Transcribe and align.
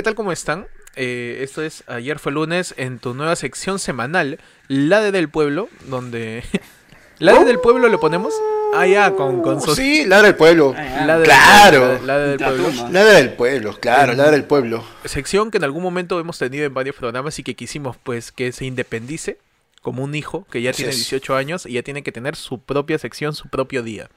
¿qué 0.00 0.04
tal? 0.04 0.14
¿Cómo 0.14 0.32
están? 0.32 0.66
Eh, 0.96 1.40
esto 1.42 1.60
es 1.62 1.84
Ayer 1.86 2.18
fue 2.18 2.32
lunes 2.32 2.72
en 2.78 2.98
tu 2.98 3.12
nueva 3.12 3.36
sección 3.36 3.78
semanal, 3.78 4.38
La 4.66 5.02
de 5.02 5.12
del 5.12 5.28
Pueblo, 5.28 5.68
donde... 5.88 6.42
¿La 7.18 7.34
de 7.38 7.44
del 7.44 7.58
Pueblo 7.60 7.86
lo 7.90 8.00
ponemos? 8.00 8.32
Ah, 8.72 8.86
ya, 8.86 9.10
con, 9.12 9.42
con 9.42 9.60
su- 9.60 9.74
Sí, 9.74 10.06
ladra 10.06 10.28
del 10.28 10.36
pueblo. 10.36 10.74
Ah, 10.74 11.04
La 11.06 11.18
de- 11.18 11.24
Claro. 11.26 12.00
La 12.06 12.16
de 12.18 12.28
del 12.30 12.40
La 12.40 12.46
Pueblo. 12.48 12.68
tumba. 12.70 12.88
Ladra 12.90 13.12
del 13.12 13.32
pueblo, 13.34 13.76
claro, 13.78 14.14
ladra 14.14 14.30
del 14.32 14.44
pueblo. 14.44 14.82
Sección 15.04 15.50
que 15.50 15.58
en 15.58 15.64
algún 15.64 15.82
momento 15.82 16.18
hemos 16.18 16.38
tenido 16.38 16.64
en 16.64 16.72
varios 16.72 16.96
programas 16.96 17.38
y 17.38 17.42
que 17.42 17.54
quisimos 17.54 17.98
pues 18.02 18.32
que 18.32 18.52
se 18.52 18.64
independice 18.64 19.36
como 19.82 20.02
un 20.02 20.14
hijo 20.14 20.46
que 20.50 20.62
ya 20.62 20.70
Así 20.70 20.78
tiene 20.78 20.92
es. 20.92 20.96
18 20.96 21.36
años 21.36 21.66
y 21.66 21.74
ya 21.74 21.82
tiene 21.82 22.02
que 22.02 22.10
tener 22.12 22.36
su 22.36 22.58
propia 22.62 22.96
sección, 22.98 23.34
su 23.34 23.48
propio 23.48 23.82
día. 23.82 24.08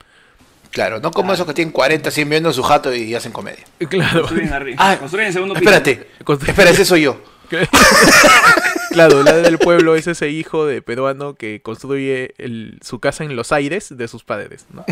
Claro, 0.74 1.00
no 1.00 1.12
como 1.12 1.34
esos 1.34 1.46
que 1.48 1.54
tienen 1.54 1.72
40, 1.72 2.12
100 2.12 2.30
viendo 2.30 2.50
en 2.50 2.56
su 2.56 2.64
jato 2.64 2.94
y 2.94 3.14
hacen 3.16 3.32
comedia. 3.32 3.64
Claro. 3.90 4.22
Construyen 4.24 4.52
arriba. 4.54 4.78
Ah, 4.80 4.98
Construyen 5.00 5.28
el 5.28 5.34
segundo 5.34 5.54
piso. 5.54 5.64
Espérate, 5.70 6.08
Con- 6.26 6.40
espera, 6.46 6.70
ese 6.72 6.84
soy 6.84 7.04
yo. 7.04 7.22
Claro, 8.92 9.24
la 9.24 9.34
del 9.34 9.58
pueblo 9.58 9.96
es 9.96 10.06
ese 10.06 10.30
hijo 10.30 10.68
de 10.68 10.84
peruano 10.84 11.34
que 11.34 11.62
construye 11.64 12.36
el- 12.38 12.78
su 12.84 13.00
casa 13.00 13.24
en 13.24 13.36
los 13.36 13.52
aires 13.52 13.88
de 13.98 14.08
sus 14.08 14.24
padres, 14.24 14.68
¿no? 14.72 14.86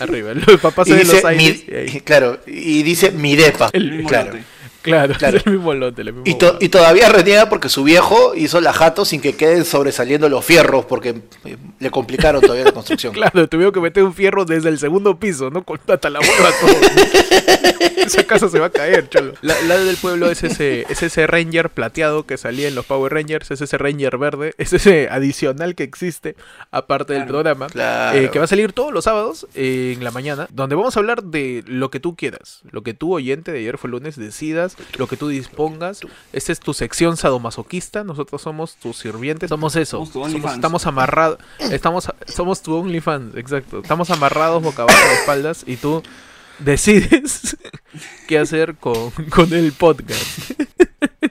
Arriba, 0.00 0.30
el 0.32 0.40
papá 0.58 0.82
Y 0.86 0.88
se 0.90 0.94
de 0.94 1.00
dice, 1.00 1.12
los 1.16 1.24
aires. 1.26 1.64
mi- 1.68 1.74
y 1.74 1.76
ahí- 1.76 2.00
claro, 2.00 2.40
y 2.46 2.82
dice 2.82 3.10
mi 3.10 3.36
depa. 3.36 3.68
El 3.74 3.92
mismo 3.92 4.08
claro. 4.08 4.32
lote. 4.32 4.44
Claro, 4.86 5.14
claro. 5.18 5.36
es 5.38 5.46
el 5.46 5.52
mismo 5.52 5.74
lote, 5.74 6.02
el 6.02 6.12
mismo 6.12 6.22
Y, 6.24 6.34
to- 6.34 6.56
y 6.60 6.68
todavía 6.68 7.08
reniega 7.08 7.48
porque 7.48 7.68
su 7.68 7.84
viejo 7.84 8.34
hizo 8.34 8.60
la 8.60 8.72
jato 8.72 9.04
sin 9.04 9.20
que 9.20 9.34
queden 9.34 9.64
sobresaliendo 9.64 10.28
los 10.28 10.44
fierros 10.44 10.84
porque 10.86 11.22
eh, 11.44 11.56
le 11.78 11.90
complicaron 11.90 12.40
todavía 12.40 12.64
la 12.64 12.72
construcción. 12.72 13.12
Claro, 13.14 13.48
tuvieron 13.48 13.72
que 13.72 13.80
meter 13.80 14.02
un 14.02 14.14
fierro 14.14 14.44
desde 14.44 14.68
el 14.68 14.78
segundo 14.78 15.18
piso, 15.18 15.50
¿no? 15.50 15.62
Con 15.64 15.78
hasta 15.88 16.10
la 16.10 16.20
hueva 16.20 16.50
todo. 16.60 16.74
Esa 18.06 18.24
casa 18.24 18.48
se 18.48 18.58
va 18.58 18.66
a 18.66 18.70
caer, 18.70 19.08
cholo. 19.08 19.34
La, 19.42 19.60
la 19.62 19.76
del 19.78 19.96
pueblo 19.96 20.30
es 20.30 20.42
ese, 20.44 20.86
es 20.88 21.02
ese 21.02 21.26
Ranger 21.26 21.70
plateado 21.70 22.24
que 22.26 22.36
salía 22.36 22.68
en 22.68 22.74
los 22.74 22.86
Power 22.86 23.12
Rangers, 23.12 23.50
es 23.50 23.60
ese 23.60 23.76
Ranger 23.78 24.16
verde, 24.18 24.54
es 24.58 24.72
ese 24.72 25.08
adicional 25.10 25.74
que 25.74 25.82
existe, 25.84 26.36
aparte 26.70 27.12
del 27.14 27.22
Claro. 27.22 27.32
programa, 27.32 27.66
Claro. 27.66 28.18
eh, 28.18 28.30
que 28.30 28.38
va 28.38 28.44
a 28.44 28.48
salir 28.48 28.72
todos 28.72 28.92
los 28.92 29.04
sábados 29.04 29.46
eh, 29.54 29.94
en 29.96 30.04
la 30.04 30.10
mañana, 30.10 30.46
donde 30.52 30.76
vamos 30.76 30.96
a 30.96 31.00
hablar 31.00 31.22
de 31.24 31.64
lo 31.66 31.90
que 31.90 32.00
tú 32.00 32.14
quieras, 32.16 32.60
lo 32.70 32.82
que 32.82 32.94
tú, 32.94 33.14
oyente 33.14 33.52
de 33.52 33.58
ayer 33.60 33.78
fue 33.78 33.90
lunes, 33.90 34.16
decidas, 34.16 34.76
lo 34.98 35.06
que 35.08 35.16
tú 35.16 35.28
dispongas. 35.28 36.00
Esta 36.32 36.52
es 36.52 36.60
tu 36.60 36.74
sección 36.74 37.16
sadomasoquista, 37.16 38.04
nosotros 38.04 38.42
somos 38.42 38.76
tus 38.76 38.98
sirvientes, 38.98 39.48
somos 39.48 39.74
eso, 39.76 39.96
Somos 39.98 40.08
tu 40.12 40.18
somos- 40.20 40.28
OnlyFans. 40.28 40.54
estamos 40.54 40.86
amarrados, 40.86 41.38
estamos, 41.58 42.08
somos 42.26 42.62
tu 42.62 42.74
OnlyFans, 42.76 43.36
exacto, 43.36 43.80
estamos 43.80 44.10
amarrados 44.10 44.62
boca 44.62 44.82
abajo 44.82 44.98
de 45.08 45.14
espaldas 45.14 45.64
y 45.66 45.76
tú 45.76 46.02
decides 46.58 47.56
qué 48.28 48.38
hacer 48.38 48.74
con, 48.76 49.10
con 49.30 49.52
el 49.52 49.72
podcast. 49.72 50.50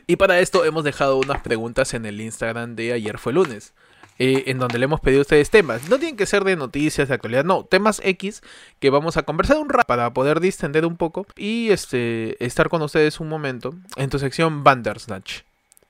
y 0.08 0.16
para 0.16 0.40
esto 0.40 0.66
hemos 0.66 0.84
dejado 0.84 1.18
unas 1.18 1.42
preguntas 1.42 1.94
en 1.94 2.06
el 2.06 2.22
Instagram 2.22 2.76
de 2.76 2.94
ayer 2.94 3.18
fue 3.18 3.34
lunes. 3.34 3.74
eh, 4.18 4.44
en 4.48 4.60
donde 4.60 4.80
le 4.80 4.86
hemos 4.86 5.02
pedido 5.02 5.20
a 5.20 5.24
ustedes 5.24 5.50
temas. 5.50 5.90
No 5.90 5.98
tienen 6.00 6.16
que 6.16 6.26
ser 6.26 6.46
de 6.46 6.56
noticias, 6.56 7.10
de 7.10 7.14
actualidad, 7.16 7.44
no, 7.44 7.66
temas 7.66 8.00
X 8.04 8.42
que 8.80 8.90
vamos 8.90 9.18
a 9.18 9.24
conversar 9.24 9.58
un 9.58 9.68
rato 9.68 9.86
para 9.88 10.14
poder 10.14 10.40
distender 10.40 10.86
un 10.86 10.96
poco 10.96 11.26
y 11.36 11.70
este 11.72 12.42
estar 12.44 12.70
con 12.70 12.82
ustedes 12.82 13.20
un 13.20 13.28
momento 13.28 13.74
en 13.98 14.10
tu 14.10 14.18
sección 14.18 14.64
Bandersnatch. 14.64 15.42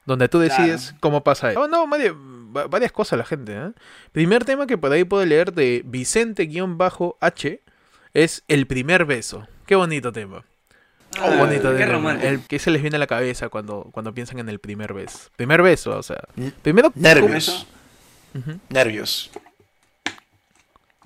Donde 0.07 0.27
tú 0.27 0.39
decides 0.39 0.81
Claro. 0.85 0.97
cómo 1.01 1.23
pasa 1.23 1.51
eso. 1.51 1.61
Oh, 1.61 1.67
no, 1.67 1.87
varias, 1.87 2.13
va- 2.15 2.65
varias 2.67 2.91
cosas 2.91 3.17
la 3.19 3.25
gente. 3.25 3.53
¿eh? 3.55 3.71
Primer 4.11 4.43
tema 4.45 4.65
que 4.67 4.77
por 4.77 4.91
ahí 4.91 5.03
puedo 5.03 5.23
leer 5.25 5.51
de 5.53 5.81
Vicente-H 5.85 7.59
es 8.15 8.43
el 8.47 8.65
primer 8.65 9.05
beso. 9.05 9.47
Qué 9.67 9.75
bonito 9.75 10.11
tema. 10.11 10.43
Ah, 11.19 11.29
Qué 11.29 11.35
bonito 11.37 11.71
qué 11.71 11.77
tema. 11.77 11.91
romántico. 11.93 12.27
El 12.27 12.39
que 12.41 12.57
se 12.59 12.71
les 12.71 12.81
viene 12.81 12.95
a 12.95 12.99
la 12.99 13.07
cabeza 13.07 13.49
cuando, 13.49 13.89
cuando 13.91 14.13
piensan 14.13 14.39
en 14.39 14.49
el 14.49 14.59
primer 14.59 14.93
beso. 14.93 15.19
Primer 15.35 15.61
beso, 15.61 15.97
o 15.97 16.01
sea. 16.03 16.23
Primero. 16.63 16.91
Nervios. 16.95 17.67
Nervios. 18.69 19.29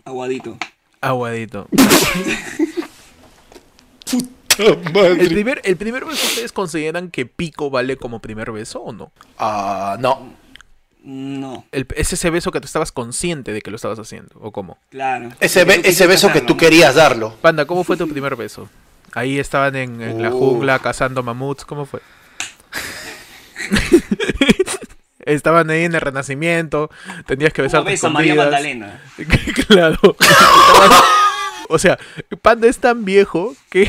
Aguadito. 0.05 0.57
Aguadito. 1.01 1.67
Madre. 4.93 5.21
El 5.21 5.29
primer, 5.29 5.61
el 5.63 5.77
primer 5.77 6.03
beso, 6.05 6.25
¿ustedes 6.27 6.51
consideran 6.51 7.11
que 7.11 7.25
pico 7.25 7.69
vale 7.69 7.95
como 7.97 8.19
primer 8.19 8.51
beso 8.51 8.81
o 8.81 8.91
no? 8.91 9.11
Ah, 9.37 9.95
no. 9.99 10.33
No, 11.11 11.65
El- 11.71 11.87
es 11.95 12.13
ese 12.13 12.29
beso 12.29 12.51
que 12.51 12.61
tú 12.61 12.67
estabas 12.67 12.91
consciente 12.91 13.51
de 13.51 13.61
que 13.63 13.71
lo 13.71 13.77
estabas 13.77 13.97
haciendo, 13.97 14.35
¿o 14.41 14.51
cómo? 14.51 14.77
claro. 14.91 15.29
Ese, 15.39 15.63
be- 15.63 15.81
ese 15.83 16.05
beso 16.05 16.31
que 16.31 16.41
tú 16.41 16.55
querías 16.55 16.93
darlo. 16.93 17.33
Panda, 17.41 17.65
¿cómo 17.65 17.83
fue 17.83 17.97
tu 17.97 18.07
primer 18.07 18.35
beso? 18.35 18.69
Ahí 19.13 19.39
estaban 19.39 19.75
en, 19.75 20.01
en 20.03 20.21
la 20.21 20.29
jungla 20.29 20.77
cazando 20.77 21.23
mamuts, 21.23 21.65
¿cómo 21.65 21.87
fue? 21.87 22.01
estaban 25.25 25.69
ahí 25.71 25.85
en 25.85 25.95
el 25.95 26.01
renacimiento, 26.01 26.89
tenías 27.25 27.53
que 27.53 27.63
besar 27.63 27.79
Como 27.79 27.89
ves 27.89 28.03
a 28.03 28.09
María 28.09 28.35
Magdalena. 28.35 29.01
claro. 29.67 29.97
Estaban- 30.19 30.91
O 31.71 31.77
sea, 31.77 31.99
Panda 32.41 32.67
es 32.67 32.79
tan 32.79 33.05
viejo 33.05 33.55
que, 33.69 33.83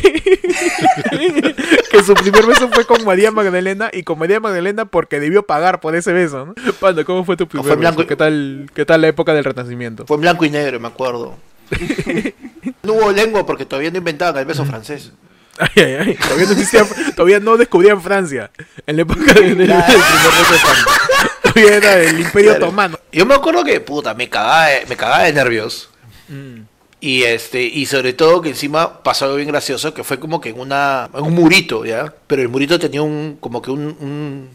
que 1.90 2.02
su 2.02 2.14
primer 2.14 2.46
beso 2.46 2.68
fue 2.72 2.84
con 2.86 3.04
María 3.04 3.30
Magdalena 3.30 3.90
y 3.92 4.02
con 4.02 4.18
María 4.18 4.40
Magdalena 4.40 4.84
porque 4.84 5.20
debió 5.20 5.44
pagar 5.44 5.80
por 5.80 5.94
ese 5.96 6.12
beso, 6.12 6.46
¿no? 6.46 6.54
Panda, 6.80 7.04
¿cómo 7.04 7.24
fue 7.24 7.36
tu 7.36 7.46
primer 7.48 7.64
fue 7.66 7.70
beso? 7.76 7.80
blanco 7.80 8.02
y- 8.02 8.06
¿Qué 8.06 8.16
tal, 8.16 8.70
¿Qué 8.74 8.84
tal 8.86 9.00
la 9.00 9.08
época 9.08 9.34
del 9.34 9.44
Renacimiento? 9.44 10.06
Fue 10.06 10.16
en 10.16 10.20
blanco 10.22 10.44
y 10.44 10.50
negro, 10.50 10.78
me 10.80 10.88
acuerdo. 10.88 11.36
No 12.82 12.94
hubo 12.94 13.12
lengua 13.12 13.44
porque 13.46 13.64
todavía 13.66 13.90
no 13.90 13.98
inventaban 13.98 14.36
el 14.38 14.44
beso 14.46 14.64
francés. 14.64 15.12
Ay, 15.58 15.68
ay, 15.76 15.94
ay. 15.94 16.14
Todavía 16.16 16.46
no, 16.46 16.52
existía- 16.52 16.86
todavía 17.14 17.40
no 17.40 17.56
descubrían 17.56 18.00
Francia 18.02 18.50
en 18.86 18.96
la 18.96 19.02
época 19.02 19.32
del, 19.34 19.54
primer 19.56 19.68
beso 19.68 20.52
de 20.52 20.58
Panda. 20.62 21.32
Todavía 21.42 21.76
era 21.76 21.98
el 22.00 22.20
Imperio 22.20 22.50
Claro. 22.52 22.66
Otomano. 22.66 22.98
Yo 23.12 23.26
me 23.26 23.34
acuerdo 23.34 23.64
que, 23.64 23.80
puta, 23.80 24.14
me 24.14 24.28
cagaba 24.28 24.66
de, 24.66 24.86
me 24.88 24.96
cagaba 24.96 25.22
de 25.24 25.32
nervios. 25.32 25.90
Mm. 26.28 26.60
Y 27.00 27.22
este, 27.22 27.62
y 27.62 27.86
sobre 27.86 28.12
todo 28.12 28.42
que 28.42 28.50
encima 28.50 29.02
pasó 29.02 29.24
algo 29.24 29.36
bien 29.36 29.48
gracioso, 29.48 29.94
que 29.94 30.04
fue 30.04 30.20
como 30.20 30.40
que 30.40 30.50
en 30.50 30.60
una, 30.60 31.08
en 31.14 31.22
un 31.22 31.34
murito, 31.34 31.84
¿ya? 31.86 32.12
Pero 32.26 32.42
el 32.42 32.48
murito 32.48 32.78
tenía 32.78 33.00
un, 33.00 33.38
como 33.40 33.62
que 33.62 33.70
un, 33.70 33.96
un, 34.00 34.50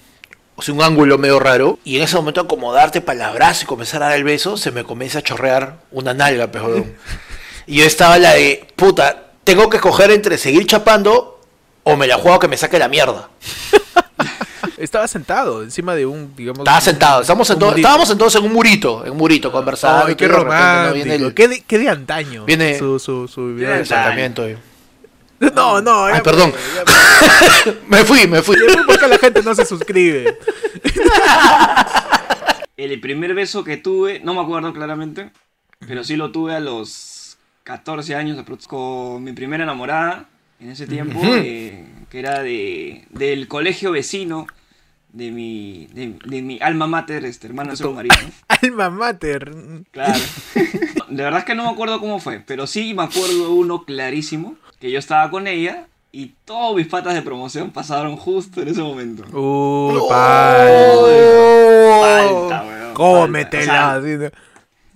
o 0.56 0.62
sea, 0.62 0.74
un 0.76 0.84
ángulo 0.84 1.18
medio 1.18 1.40
raro. 1.40 1.80
Y 1.84 1.98
en 1.98 2.04
ese 2.04 2.16
momento 2.16 2.42
acomodarte 2.42 3.02
para 3.02 3.16
el 3.18 3.22
abrazo 3.24 3.64
y 3.64 3.68
comenzar 3.68 4.04
a 4.04 4.08
dar 4.08 4.18
el 4.18 4.24
beso, 4.24 4.58
se 4.58 4.72
me 4.72 4.84
comienza 4.84 5.20
a 5.20 5.24
chorrear 5.24 5.80
una 5.92 6.14
nalga, 6.14 6.52
pejodón. 6.52 6.94
Y 7.68 7.78
yo 7.78 7.86
estaba 7.86 8.20
la 8.20 8.36
de, 8.36 8.68
puta, 8.76 9.32
tengo 9.44 9.72
que 9.72 9.78
escoger 9.78 10.12
entre 10.12 10.38
seguir 10.38 10.68
chapando 10.68 11.42
o 11.82 11.96
me 11.96 12.06
la 12.06 12.20
juego 12.20 12.38
que 12.38 12.48
me 12.48 12.58
saque 12.58 12.78
la 12.78 12.88
mierda. 12.88 13.30
Estaba 14.78 15.08
sentado 15.08 15.64
encima 15.64 15.96
de 15.96 16.06
un, 16.06 16.36
digamos... 16.36 16.60
Estaba 16.60 16.82
sentado, 16.82 17.22
estamos 17.22 17.50
murito. 17.50 17.76
estábamos 17.76 18.10
entonces 18.10 18.40
en 18.42 18.48
un 18.48 18.54
murito, 18.54 19.06
en 19.06 19.12
un 19.12 19.18
murito, 19.18 19.52
conversando. 19.52 20.08
Ay, 20.08 20.16
qué 20.16 20.28
romántico. 20.28 20.94
Viene 20.96 21.16
el- 21.16 21.34
¿Qué, 21.34 21.48
de, 21.48 21.62
qué 21.64 21.78
de 21.80 21.90
antaño. 21.90 22.44
Viene- 22.46 22.78
su, 22.78 23.00
su, 23.00 23.28
su 23.28 23.56
video 23.56 23.72
de 23.74 23.82
acercamiento. 23.82 24.46
No, 25.40 25.82
no. 25.82 26.06
Ay, 26.06 26.16
ya, 26.18 26.24
perdón. 26.24 26.52
ya, 26.76 26.84
ya, 27.66 27.74
me 27.88 28.04
fui, 28.04 28.28
me 28.28 28.42
fui. 28.42 28.58
¿Por 28.86 29.00
qué 29.00 29.08
la 29.08 29.18
gente 29.18 29.42
no 29.44 29.56
se 29.56 29.66
suscribe? 29.66 30.38
El 32.78 33.00
primer 33.00 33.34
beso 33.34 33.64
que 33.64 33.78
tuve, 33.78 34.20
no 34.20 34.34
me 34.34 34.42
acuerdo 34.42 34.74
claramente, 34.74 35.32
pero 35.88 36.04
sí 36.04 36.18
lo 36.18 36.32
tuve 36.32 36.56
a 36.56 36.60
los 36.60 37.38
14 37.64 38.16
años 38.16 38.44
con 38.68 39.24
mi 39.24 39.32
primera 39.32 39.64
enamorada 39.64 40.26
en 40.60 40.72
ese 40.72 40.86
tiempo, 40.86 41.20
eh, 41.24 41.86
que 42.10 42.20
era 42.20 42.42
de, 42.44 43.06
del 43.12 43.48
colegio 43.48 43.92
vecino 43.92 44.46
de 45.16 45.32
mi, 45.32 45.88
de, 45.94 46.20
de 46.26 46.42
mi 46.42 46.60
alma 46.62 46.88
mater, 46.88 47.24
este, 47.24 47.48
hermano 47.48 47.74
submarino. 47.76 48.16
Alma 48.62 48.90
mater. 48.90 49.56
Claro. 49.92 50.20
De 51.10 51.24
verdad 51.24 51.40
es 51.40 51.46
que 51.46 51.56
no 51.56 51.64
me 51.64 51.70
acuerdo 51.70 52.02
cómo 52.02 52.20
fue, 52.20 52.42
pero 52.46 52.68
sí 52.68 52.94
me 52.94 53.04
acuerdo 53.04 53.54
uno 53.54 53.86
clarísimo, 53.86 54.56
que 54.80 54.92
yo 54.92 55.00
estaba 55.00 55.32
con 55.32 55.48
ella 55.48 55.88
y 56.12 56.34
todos 56.44 56.76
mis 56.76 56.88
patas 56.88 57.14
de 57.14 57.22
promoción 57.22 57.72
pasaron 57.72 58.18
justo 58.18 58.62
en 58.62 58.68
ese 58.68 58.82
momento. 58.82 59.24
Uy, 59.32 60.00
Oh. 60.02 61.06
weón. 61.06 62.94
Cómetela. 62.94 64.00
¿no? 64.00 64.00
O 64.00 64.20
sea, 64.20 64.32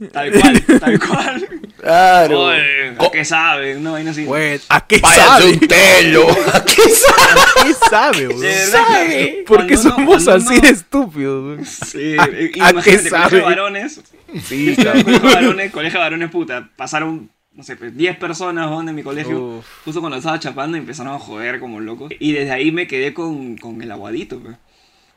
tal 0.08 0.32
cual, 0.32 0.64
tal 0.80 1.00
cual. 1.00 1.50
Claro. 1.80 2.42
Oye, 2.46 2.94
Co- 2.98 3.12
¿qué 3.12 3.24
sabe? 3.26 3.78
Una 3.78 3.92
vaina 3.92 4.12
así. 4.12 4.26
Bueno, 4.26 4.62
¿a 4.70 4.86
qué 4.88 5.00
Váyase 5.00 5.28
sabe? 5.28 5.46
un 5.52 5.60
telo. 5.60 6.28
¿A 6.54 6.66
qué 6.66 6.82
sabe? 6.90 7.42
¿A 7.42 7.64
qué 7.64 7.74
sabe, 7.90 8.28
verdad 8.28 8.42
que 8.42 8.66
sabe? 8.68 9.44
¿Por 9.48 9.68
qué 9.68 9.74
uno- 9.76 9.82
somos 9.84 10.24
cuando 10.24 10.32
así 10.34 10.58
uno- 10.58 10.62
de 10.62 10.70
estúpidos? 10.70 11.68
Sí, 11.70 12.16
¿A- 12.18 12.24
eh, 12.26 12.26
a 12.26 12.52
qué 12.52 12.52
imagínate, 12.56 12.82
colegio 12.84 13.10
sabe? 13.10 13.38
de 13.38 13.42
varones. 13.44 14.02
Sí, 14.46 14.76
Colegio 14.76 15.20
de 15.20 15.20
varones, 15.34 15.72
colegio 15.72 16.00
de 16.00 16.04
varones, 16.06 16.30
puta. 16.32 16.70
Pasaron, 16.76 17.30
no 17.54 17.64
sé, 17.64 17.76
pues, 17.78 17.96
10 17.98 18.18
personas 18.18 18.70
weón, 18.70 18.88
en 18.90 18.96
mi 18.96 19.04
colegio. 19.04 19.58
Uf. 19.60 19.66
Justo 19.86 20.02
cuando 20.02 20.18
estaba 20.18 20.40
chapando 20.40 20.78
empezaron 20.78 21.14
a 21.16 21.20
joder 21.20 21.60
como 21.60 21.80
locos. 21.80 22.12
Y 22.20 22.34
desde 22.34 22.52
ahí 22.52 22.72
me 22.72 22.88
quedé 22.88 23.14
con, 23.14 23.58
con 23.58 23.82
el 23.82 23.92
aguadito, 23.92 24.40
pues. 24.40 24.56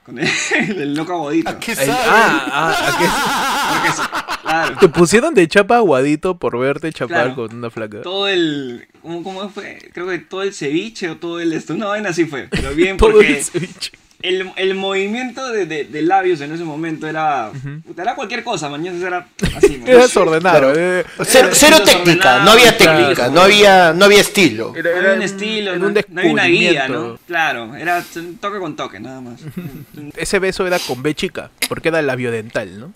Con 0.04 0.18
el, 0.18 0.28
el 0.76 0.94
loco 0.94 1.12
aguadito. 1.12 1.50
¿A 1.50 1.58
qué 1.58 1.72
El- 1.72 1.76
sabe? 1.78 1.92
ah, 1.92 2.46
ah, 2.52 3.70
Porque 3.74 3.88
es- 3.88 4.31
Te 4.80 4.88
pusieron 4.88 5.34
de 5.34 5.46
chapa 5.48 5.76
aguadito 5.76 6.36
por 6.38 6.58
verte 6.58 6.92
chapar 6.92 7.26
Claro. 7.26 7.34
con 7.34 7.54
una 7.56 7.70
flaca. 7.70 8.02
Todo 8.02 8.28
el. 8.28 8.86
¿cómo, 9.02 9.22
¿Cómo 9.22 9.48
fue? 9.50 9.78
Creo 9.92 10.06
que 10.08 10.18
todo 10.18 10.42
el 10.42 10.52
ceviche 10.54 11.10
o 11.10 11.16
todo 11.16 11.40
el. 11.40 11.52
Esto, 11.52 11.74
una 11.74 11.86
vaina 11.86 12.10
así 12.10 12.24
fue. 12.26 12.48
Pero 12.50 12.74
bien, 12.74 12.96
Todo 12.98 13.12
porque 13.12 13.38
el 13.38 13.44
ceviche. 13.44 13.92
el, 14.22 14.52
el 14.56 14.74
movimiento 14.74 15.48
de, 15.50 15.66
de- 15.66 15.84
de 15.84 16.02
labios 16.02 16.40
en 16.40 16.52
ese 16.52 16.64
momento 16.64 17.06
era. 17.08 17.50
puta, 17.86 18.02
Era 18.02 18.14
cualquier 18.14 18.44
cosa, 18.44 18.68
mañana 18.68 19.04
era 19.06 19.26
así. 19.56 19.78
man. 19.78 19.88
Era 19.88 20.02
desordenado. 20.02 20.72
Claro. 20.72 20.72
eh, 20.76 21.04
Cero, 21.24 21.78
técnica, 21.84 22.44
no 22.44 22.52
había 22.52 22.76
claro. 22.76 22.98
técnica, 23.00 23.28
no 23.30 23.40
había, 23.42 23.92
no 23.92 24.04
había 24.04 24.20
estilo. 24.20 24.74
Era- 24.76 24.90
No 24.92 24.98
había 24.98 25.12
un 25.14 25.22
estilo, 25.22 25.78
no, 25.78 25.86
un 25.88 25.94
no 25.94 26.20
había 26.20 26.32
una 26.32 26.46
guía. 26.46 26.88
¿no? 26.88 27.18
Claro, 27.26 27.74
era 27.74 28.02
un 28.16 28.36
toque 28.38 28.58
con 28.58 28.76
toque, 28.76 29.00
nada 29.00 29.20
más. 29.20 29.40
Ese 30.16 30.38
beso 30.38 30.66
era 30.66 30.78
con 30.78 31.02
B 31.02 31.14
chica, 31.14 31.50
porque 31.68 31.88
era 31.88 32.02
labiodental, 32.02 32.78
¿no? 32.78 32.92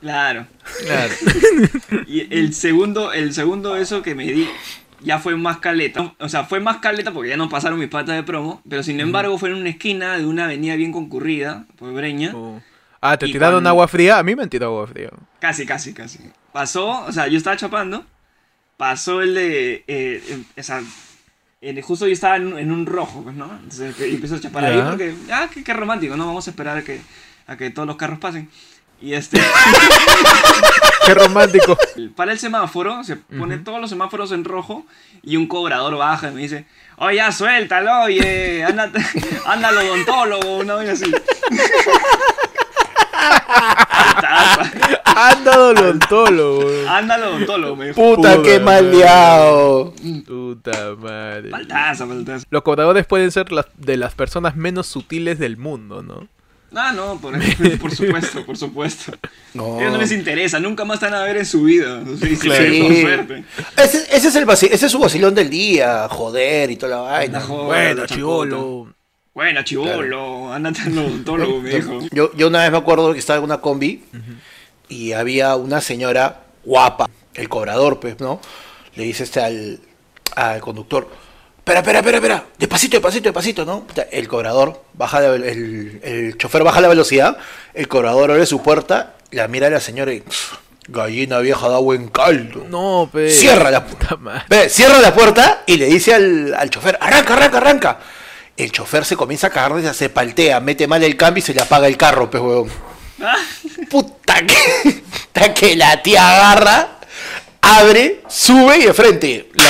Claro. 0.00 0.46
Claro. 0.84 1.14
Y 2.06 2.32
el 2.34 2.54
segundo, 2.54 3.12
el 3.12 3.32
segundo 3.34 3.76
eso 3.76 4.02
que 4.02 4.14
me 4.14 4.24
di 4.24 4.48
ya 5.00 5.18
fue 5.18 5.36
más 5.36 5.58
caleta. 5.58 6.14
O 6.18 6.28
sea, 6.28 6.44
fue 6.44 6.60
más 6.60 6.78
caleta 6.78 7.12
porque 7.12 7.30
ya 7.30 7.36
no 7.36 7.48
pasaron 7.48 7.78
mis 7.78 7.88
patas 7.88 8.14
de 8.16 8.22
promo. 8.22 8.62
Pero 8.68 8.82
sin 8.82 9.00
embargo 9.00 9.36
fue 9.38 9.50
en 9.50 9.56
una 9.56 9.68
esquina 9.70 10.16
de 10.16 10.26
una 10.26 10.44
avenida 10.44 10.76
bien 10.76 10.92
concurrida, 10.92 11.66
por 11.76 11.92
Breña. 11.92 12.32
Oh. 12.34 12.60
Ah, 13.00 13.16
¿te 13.16 13.26
tiraron 13.26 13.56
cuando- 13.56 13.70
agua 13.70 13.88
fría? 13.88 14.18
A 14.18 14.22
mí 14.22 14.34
me 14.34 14.42
han 14.42 14.48
tirado 14.50 14.72
agua 14.72 14.86
fría. 14.86 15.10
Casi, 15.38 15.66
casi, 15.66 15.92
casi. 15.92 16.18
Pasó, 16.52 17.04
o 17.04 17.12
sea, 17.12 17.26
yo 17.28 17.36
estaba 17.36 17.56
chapando. 17.56 18.04
Pasó 18.76 19.22
el 19.22 19.34
de. 19.34 19.74
eh, 19.86 20.22
eh, 20.28 20.42
o 20.58 20.62
sea, 20.62 20.82
el- 21.60 21.82
justo 21.82 22.06
yo 22.06 22.12
estaba 22.12 22.36
en, 22.36 22.46
un- 22.52 22.58
en 22.58 22.72
un 22.72 22.86
rojo, 22.86 23.22
pues, 23.22 23.34
¿no? 23.36 23.50
Entonces 23.62 23.94
empiezo 24.00 24.36
a 24.36 24.40
chapar 24.40 24.64
ahí 24.64 24.82
porque. 24.88 25.14
Ah, 25.32 25.48
qué, 25.52 25.62
qué 25.64 25.72
romántico, 25.72 26.16
¿no? 26.16 26.26
Vamos 26.26 26.46
a 26.46 26.50
esperar 26.50 26.78
a 26.78 26.82
que, 26.84 27.00
a 27.46 27.56
que 27.56 27.70
todos 27.70 27.86
los 27.86 27.96
carros 27.96 28.18
pasen. 28.18 28.48
Y 29.00 29.14
este. 29.14 29.40
Qué 31.06 31.14
romántico. 31.14 31.78
para 32.16 32.32
el 32.32 32.38
semáforo, 32.38 33.04
se 33.04 33.16
pone 33.16 33.58
todos 33.58 33.80
los 33.80 33.90
semáforos 33.90 34.32
en 34.32 34.44
rojo 34.44 34.84
y 35.22 35.36
un 35.36 35.46
cobrador 35.46 35.96
baja 35.96 36.30
y 36.30 36.32
me 36.32 36.40
dice, 36.42 36.66
oye, 36.96 37.16
ya 37.16 37.30
suéltalo, 37.30 38.02
oye, 38.02 38.64
anda, 38.64 38.90
anda 39.46 39.68
al 39.68 39.78
odontólogo, 39.78 40.56
una 40.58 40.74
vez 40.74 41.00
así. 41.00 41.12
Anda 45.16 45.58
odontólogo. 45.58 46.88
anda 46.88 47.16
odontólogo, 47.16 47.76
me 47.76 47.86
dijo. 47.86 48.16
Puta, 48.16 48.42
qué 48.42 48.60
madre. 48.60 48.82
maleado. 48.82 49.94
Puta 50.26 50.94
madre. 50.96 51.50
Faltaza, 51.50 52.06
faltaza. 52.06 52.46
Los 52.50 52.62
cobradores 52.62 53.06
pueden 53.06 53.30
ser 53.30 53.50
las, 53.52 53.66
de 53.76 53.96
las 53.96 54.14
personas 54.14 54.56
menos 54.56 54.86
sutiles 54.86 55.38
del 55.38 55.56
mundo, 55.56 56.02
¿no? 56.02 56.28
Ah, 56.74 56.92
no, 56.92 57.18
por, 57.20 57.34
por 57.78 57.94
supuesto, 57.94 58.44
por 58.44 58.56
supuesto. 58.56 59.12
No. 59.54 59.78
Ellos 59.80 59.92
no 59.92 59.98
les 59.98 60.12
interesa, 60.12 60.58
nunca 60.60 60.84
más 60.84 60.98
te 61.00 61.06
van 61.06 61.14
a 61.14 61.22
ver 61.22 61.36
en 61.38 61.46
su 61.46 61.62
vida. 61.62 62.02
Sí, 62.20 62.36
sí, 62.36 62.48
Claro. 62.48 62.64
sí, 62.64 62.82
por 62.82 62.96
suerte. 63.00 63.44
Ese, 63.76 63.98
ese 64.16 64.28
es 64.28 64.36
el 64.36 64.46
vaci- 64.46 64.68
ese 64.70 64.86
es 64.86 64.92
su 64.92 64.98
vacilón 64.98 65.34
del 65.34 65.48
día, 65.48 66.08
joder 66.10 66.70
y 66.70 66.76
toda 66.76 66.96
la 66.96 67.02
vaina. 67.02 67.40
Joder, 67.40 67.94
Bueno, 67.94 68.06
chivolo. 68.06 68.94
Bueno, 69.32 69.62
chivolo, 69.64 70.52
ándate 70.52 70.80
al 70.82 70.98
odontólogo, 70.98 71.60
me 71.60 71.70
dijo. 71.70 72.00
Yo, 72.10 72.32
yo 72.34 72.48
una 72.48 72.62
vez 72.62 72.70
me 72.72 72.78
acuerdo 72.78 73.12
que 73.12 73.18
estaba 73.18 73.38
en 73.38 73.44
una 73.44 73.60
combi 73.60 74.02
y 74.88 75.12
había 75.12 75.56
una 75.56 75.80
señora 75.80 76.42
guapa, 76.64 77.08
el 77.34 77.48
cobrador, 77.48 78.00
pues, 78.00 78.18
¿no? 78.20 78.40
Le 78.94 79.04
dice 79.04 79.24
este 79.24 79.40
al, 79.40 79.80
al 80.34 80.60
conductor, 80.60 81.08
espera, 81.66 81.80
espera, 81.80 81.98
espera, 81.98 82.16
espera, 82.18 82.44
despacito, 82.58 82.96
despacito, 82.96 83.24
despacito, 83.24 83.64
¿no? 83.64 83.86
El 84.12 84.28
cobrador 84.28 84.82
baja, 84.94 85.20
la- 85.20 85.34
el, 85.34 86.00
el 86.02 86.38
chofer 86.38 86.62
baja 86.62 86.80
la 86.80 86.88
velocidad, 86.88 87.36
el 87.74 87.88
cobrador 87.88 88.30
abre 88.30 88.46
su 88.46 88.62
puerta, 88.62 89.14
la 89.32 89.48
mira 89.48 89.66
a 89.66 89.70
la 89.70 89.80
señora 89.80 90.12
y, 90.12 90.20
"Pff, 90.20 90.52
gallina 90.88 91.40
vieja 91.40 91.68
da 91.68 91.78
buen 91.78 92.08
caldo. 92.08 92.64
No, 92.68 93.10
pe. 93.12 93.30
Cierra 93.30 93.72
la. 93.72 93.84
Ve, 94.48 94.68
cierra 94.68 95.00
la 95.00 95.12
puerta 95.12 95.64
y 95.66 95.76
le 95.76 95.86
dice 95.86 96.14
al, 96.14 96.54
al 96.54 96.70
chofer, 96.70 96.96
arranca, 97.00 97.34
arranca, 97.34 97.56
arranca. 97.58 97.98
El 98.56 98.70
chofer 98.70 99.04
se 99.04 99.16
comienza 99.16 99.48
a 99.48 99.50
cagar, 99.50 99.92
se 99.94 100.08
paltea, 100.08 100.60
mete 100.60 100.86
mal 100.86 101.02
el 101.02 101.16
cambio 101.16 101.40
y 101.40 101.42
se 101.42 101.52
le 101.52 101.60
apaga 101.62 101.88
el 101.88 101.96
carro, 101.96 102.30
pues, 102.30 102.40
huevón. 102.42 102.70
Puta 103.90 104.46
que, 104.46 105.02
puta 105.32 105.52
que 105.54 105.74
la 105.76 106.00
tía 106.02 106.36
agarra, 106.36 106.98
abre, 107.60 108.22
sube 108.28 108.78
y 108.78 108.82
de 108.84 108.94
frente. 108.94 109.50
La 109.54 109.64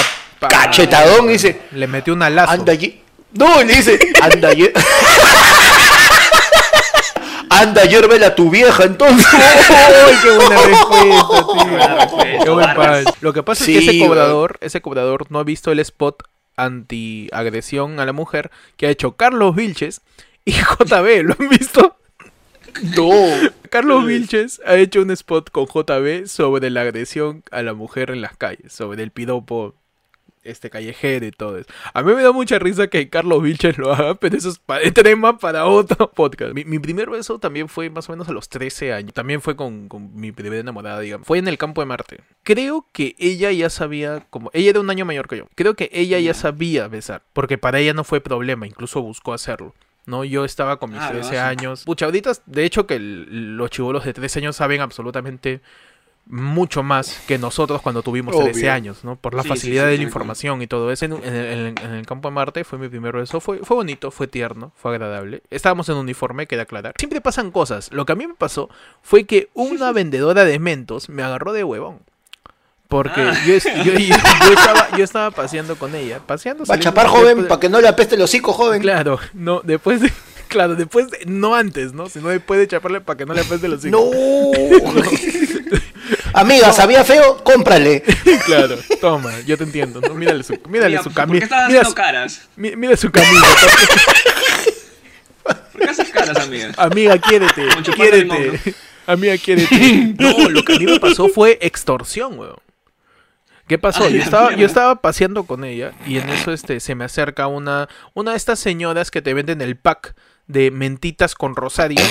Cachetadón 0.48 1.28
dice, 1.28 1.62
Le 1.72 1.86
metió 1.86 2.14
una 2.14 2.30
lazo. 2.30 2.52
anda 2.52 2.72
allí. 2.72 3.00
No, 3.32 3.62
le 3.62 3.74
dice, 3.74 3.98
anda 4.22 4.48
allí. 4.48 4.70
Anda, 7.48 7.84
hiérvela 7.84 8.26
a 8.28 8.34
tu 8.34 8.50
vieja 8.50 8.84
entonces. 8.84 9.26
¡Ay, 9.34 10.14
qué 10.22 10.30
buena 10.36 10.62
respuesta, 10.66 12.08
tío! 12.12 12.44
Qué 12.44 12.50
buen 12.50 12.74
punch. 12.74 13.14
Lo 13.22 13.32
que 13.32 13.42
pasa 13.42 13.64
Sí, 13.64 13.76
es 13.78 13.84
que 13.84 13.90
ese 13.90 13.98
cobrador, 14.06 14.58
ese 14.60 14.80
cobrador 14.82 15.26
no 15.30 15.38
ha 15.38 15.44
visto 15.44 15.72
el 15.72 15.78
spot 15.80 16.22
anti-agresión 16.56 17.98
a 18.00 18.04
la 18.04 18.12
mujer 18.12 18.50
que 18.76 18.86
ha 18.86 18.90
hecho 18.90 19.12
Carlos 19.12 19.54
Vilches 19.54 20.02
y 20.44 20.52
JB. 20.52 21.22
¿Lo 21.22 21.36
han 21.38 21.48
visto? 21.48 21.96
No. 22.96 23.10
Carlos 23.70 24.04
Vilches 24.04 24.60
ha 24.66 24.74
hecho 24.74 25.00
un 25.00 25.10
spot 25.12 25.50
con 25.50 25.66
JB 25.66 26.26
sobre 26.26 26.68
la 26.68 26.82
agresión 26.82 27.42
a 27.50 27.62
la 27.62 27.72
mujer 27.72 28.10
en 28.10 28.20
las 28.20 28.36
calles, 28.36 28.72
sobre 28.72 29.02
el 29.02 29.12
piropo 29.12 29.74
este 30.46 30.70
callejero 30.70 31.26
y 31.26 31.30
todo 31.30 31.58
eso. 31.58 31.68
A 31.94 32.02
mí 32.02 32.14
me 32.14 32.22
da 32.22 32.32
mucha 32.32 32.58
risa 32.58 32.86
que 32.88 33.08
Carlos 33.08 33.42
Vilches 33.42 33.78
lo 33.78 33.92
haga, 33.92 34.14
pero 34.14 34.36
eso 34.36 34.48
es 34.50 34.60
tema 34.94 35.38
para 35.38 35.66
otro 35.66 36.10
podcast. 36.14 36.52
Mi, 36.54 36.64
mi 36.64 36.78
primer 36.78 37.10
beso 37.10 37.38
también 37.38 37.68
fue 37.68 37.90
más 37.90 38.08
o 38.08 38.12
menos 38.12 38.28
a 38.28 38.32
los 38.32 38.48
13 38.48 38.92
años. 38.92 39.12
También 39.12 39.40
fue 39.40 39.56
con, 39.56 39.88
con 39.88 40.14
mi 40.14 40.32
primera 40.32 40.60
enamorada, 40.60 41.00
digamos. 41.00 41.26
Fue 41.26 41.38
en 41.38 41.48
el 41.48 41.58
campo 41.58 41.80
de 41.82 41.86
Marte. 41.86 42.20
Creo 42.42 42.86
que 42.92 43.14
ella 43.18 43.50
ya 43.52 43.70
sabía, 43.70 44.26
como 44.30 44.50
ella 44.54 44.70
era 44.70 44.80
un 44.80 44.90
año 44.90 45.04
mayor 45.04 45.28
que 45.28 45.36
yo. 45.38 45.46
Creo 45.54 45.74
que 45.74 45.90
ella 45.92 46.18
ya 46.18 46.34
sabía 46.34 46.88
besar, 46.88 47.22
porque 47.32 47.58
para 47.58 47.78
ella 47.80 47.92
no 47.94 48.04
fue 48.04 48.20
problema, 48.20 48.66
incluso 48.66 49.02
buscó 49.02 49.32
hacerlo. 49.34 49.74
No, 50.06 50.22
yo 50.24 50.44
estaba 50.44 50.78
con 50.78 50.92
mis 50.92 51.00
Ah, 51.00 51.08
13 51.10 51.20
lo 51.20 51.26
hace. 51.26 51.38
años. 51.40 51.82
Pucha, 51.84 52.04
ahorita, 52.04 52.30
de 52.46 52.64
hecho, 52.64 52.86
que 52.86 52.94
el- 52.94 53.56
los 53.56 53.70
chivolos 53.70 54.04
de 54.04 54.12
13 54.12 54.38
años 54.38 54.54
saben 54.54 54.80
absolutamente 54.80 55.60
mucho 56.28 56.82
más 56.82 57.20
que 57.28 57.38
nosotros 57.38 57.80
cuando 57.82 58.02
tuvimos 58.02 58.34
Obvio. 58.34 58.46
13 58.46 58.68
años, 58.70 59.04
¿no? 59.04 59.14
Por 59.16 59.32
la 59.34 59.42
Sí, 59.44 59.48
facilidad 59.48 59.84
sí, 59.84 59.90
de 59.92 59.96
la 59.98 60.02
información 60.02 60.60
y 60.60 60.66
todo 60.66 60.90
eso. 60.90 61.04
En, 61.04 61.12
en 61.12 61.34
el, 61.34 61.74
en 61.80 61.92
el 61.94 62.04
campo 62.06 62.28
de 62.28 62.34
Marte 62.34 62.64
fue 62.64 62.78
mi 62.78 62.88
primer 62.88 63.14
beso. 63.16 63.40
Fue, 63.40 63.58
fue 63.58 63.76
bonito, 63.76 64.10
fue 64.10 64.26
tierno, 64.26 64.72
fue 64.76 64.90
agradable. 64.92 65.42
Estábamos 65.50 65.88
en 65.88 65.96
uniforme, 65.96 66.46
queda 66.46 66.62
aclarar. 66.62 66.94
Siempre 66.98 67.20
pasan 67.20 67.50
cosas. 67.52 67.92
Lo 67.92 68.06
que 68.06 68.12
a 68.12 68.16
mí 68.16 68.26
me 68.26 68.34
pasó 68.34 68.68
fue 69.02 69.24
que 69.24 69.48
una 69.54 69.92
vendedora 69.92 70.44
de 70.44 70.58
mentos 70.58 71.08
me 71.08 71.22
agarró 71.22 71.52
de 71.52 71.62
huevón. 71.64 72.00
Porque 72.88 73.20
Ah. 73.20 73.34
yo, 73.46 73.54
es- 73.54 73.64
yo- 73.64 73.92
yo- 73.92 73.98
yo 73.98 74.52
estaba, 74.54 74.96
yo 74.96 75.04
estaba 75.04 75.30
paseando 75.32 75.76
con 75.76 75.94
ella. 75.94 76.20
Paseando. 76.24 76.64
Va 76.64 76.76
a 76.76 76.80
chapar 76.80 77.06
joven 77.08 77.46
para 77.48 77.58
que 77.60 77.68
no 77.68 77.80
le 77.80 77.88
apeste 77.88 78.14
el 78.16 78.22
hocico, 78.22 78.52
joven. 78.52 78.80
Claro, 78.80 79.18
no, 79.32 79.60
después 79.64 80.00
de. 80.00 80.12
Claro, 80.48 80.76
después 80.76 81.10
de, 81.10 81.24
no 81.26 81.56
antes, 81.56 81.92
¿no? 81.92 82.08
Sino 82.08 82.28
después 82.28 82.60
de 82.60 82.68
chaparle 82.68 83.00
para 83.00 83.16
que 83.16 83.26
no 83.26 83.34
le 83.34 83.40
apeste 83.40 83.66
los 83.66 83.84
hijos. 83.84 84.00
No. 84.00 84.10
Amiga, 86.36 86.72
¿sabía 86.72 87.02
feo? 87.04 87.42
Cómprale. 87.42 88.02
Claro, 88.46 88.76
toma, 89.00 89.32
yo 89.40 89.56
te 89.58 89.64
entiendo, 89.64 90.00
¿no? 90.00 90.14
Mírale 90.14 90.44
su, 90.44 90.56
mírale 90.68 90.98
su 90.98 91.04
¿Por 91.04 91.12
qué 91.12 91.16
camisa. 91.16 91.44
estás 91.44 91.68
Mira, 91.68 91.80
haciendo 91.80 91.88
su- 91.90 91.94
caras? 91.96 92.48
mi- 92.54 92.76
mira 92.76 92.96
su 92.96 93.10
camisa. 93.10 93.46
¿Por 95.42 95.80
qué 95.80 95.88
haces 95.90 96.08
caras, 96.10 96.38
amiga? 96.38 96.72
Amiga, 96.76 97.18
quiérete, 97.18 97.66
Como 97.68 97.82
quiérete. 97.96 98.74
Amiga, 99.06 99.36
quiérete. 99.38 100.14
No, 100.18 100.48
lo 100.48 100.62
que 100.64 100.74
a 100.74 100.78
mí 100.78 100.86
me 100.86 101.00
pasó 101.00 101.28
fue 101.28 101.58
extorsión, 101.60 102.38
weón. 102.38 102.56
¿Qué 103.66 103.78
pasó? 103.78 104.04
Ay, 104.04 104.12
Yo 104.12 104.18
la 104.18 104.24
estaba, 104.24 104.46
mierda. 104.48 104.60
yo 104.60 104.66
estaba 104.66 104.94
paseando 105.00 105.44
con 105.44 105.64
ella 105.64 105.92
y 106.06 106.18
en 106.18 106.28
eso 106.28 106.52
este 106.52 106.78
se 106.78 106.94
me 106.94 107.04
acerca 107.04 107.48
una 107.48 107.88
una 108.14 108.30
de 108.30 108.36
estas 108.36 108.60
señoras 108.60 109.10
que 109.10 109.22
te 109.22 109.34
venden 109.34 109.60
el 109.60 109.74
pack 109.76 110.14
de 110.46 110.70
mentitas 110.70 111.34
con 111.34 111.56
rosario 111.56 112.02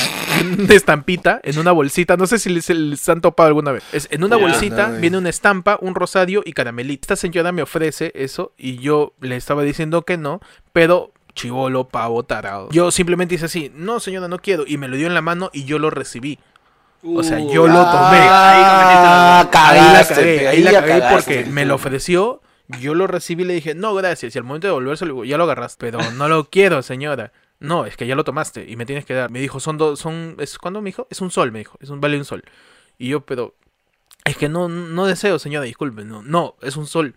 de 0.58 0.75
estampita 0.75 1.39
en 1.44 1.58
una 1.60 1.72
bolsita. 1.72 2.18
No 2.18 2.27
sé 2.27 2.39
si 2.39 2.50
les, 2.50 2.70
les 2.70 3.08
han 3.10 3.22
topado 3.22 3.48
alguna 3.48 3.72
vez. 3.72 3.84
Es, 3.94 4.08
en 4.12 4.24
una 4.24 4.36
bolsita 4.38 4.89
No, 4.89 5.00
viene 5.00 5.18
una 5.18 5.30
estampa, 5.30 5.77
un 5.82 5.96
rosario 5.96 6.42
y 6.46 6.54
caramelito. 6.54 7.04
Esta 7.04 7.15
señora 7.15 7.51
me 7.51 7.62
ofrece 7.62 8.12
eso 8.15 8.54
y 8.58 8.77
yo 8.77 9.13
le 9.22 9.36
estaba 9.36 9.63
diciendo 9.63 10.01
que 10.04 10.18
no, 10.18 10.42
pero 10.74 11.12
chivolo, 11.34 11.88
pavo, 11.88 12.24
tarado. 12.24 12.70
Yo 12.72 12.92
simplemente 12.92 13.36
hice 13.36 13.46
así, 13.46 13.72
no 13.75 14.00
señora, 14.00 14.27
no 14.27 14.39
quiero. 14.39 14.63
Y 14.68 14.77
me 14.77 14.88
lo 14.88 14.98
dio 14.98 15.08
en 15.08 15.13
la 15.13 15.22
mano 15.22 15.50
y 15.54 15.65
yo 15.65 15.80
lo 15.80 15.89
recibí. 15.89 16.39
O 17.04 17.22
sea, 17.24 17.38
Uh, 17.39 17.54
yo 17.54 17.68
lo 17.68 17.74
tomé. 17.74 18.18
Ah, 18.20 19.42
Ahí 19.42 19.44
la 19.44 19.51
cagaste, 19.51 20.15
cagué, 20.15 20.48
ahí 20.48 20.63
la 20.63 20.72
cagué 20.72 20.88
cagaste. 21.00 21.13
porque 21.13 21.46
me 21.51 21.65
lo 21.65 21.75
ofreció, 21.75 22.42
yo 22.80 22.96
lo 22.96 23.06
recibí 23.06 23.44
y 23.44 23.46
le 23.46 23.54
dije, 23.54 23.75
no, 23.75 23.94
gracias. 23.94 24.36
Y 24.36 24.39
al 24.39 24.44
momento 24.44 24.68
de 24.68 24.96
digo, 25.06 25.24
ya 25.24 25.38
lo 25.38 25.44
agarraste. 25.44 25.77
Pero 25.86 26.00
no 26.13 26.27
lo 26.27 26.50
quiero, 26.50 26.82
señora. 26.82 27.32
No, 27.60 27.86
es 27.86 27.98
que 27.98 28.08
ya 28.08 28.16
lo 28.16 28.24
tomaste 28.24 28.66
y 28.70 28.76
me 28.76 28.86
tienes 28.86 29.06
que 29.06 29.14
dar. 29.14 29.30
Me 29.32 29.40
dijo, 29.40 29.60
son 29.60 29.78
dos, 29.78 30.00
son, 30.00 30.36
es, 30.40 30.58
¿cuándo 30.58 30.82
me 30.82 30.90
dijo? 30.90 31.08
Es 31.10 31.22
un 31.22 31.32
sol, 31.32 31.52
me 31.52 31.60
dijo, 31.60 31.78
es 31.82 31.90
un, 31.90 32.02
vale 32.02 32.18
un 32.18 32.26
sol. 32.26 32.44
Y 32.98 33.10
yo, 33.10 33.26
pero, 33.26 33.56
es 34.26 34.38
que 34.38 34.50
no, 34.50 34.70
no 34.70 35.06
deseo, 35.06 35.40
señora, 35.40 35.66
disculpe, 35.66 36.06
no, 36.06 36.22
no, 36.22 36.56
es 36.62 36.78
un 36.78 36.88
sol. 36.88 37.16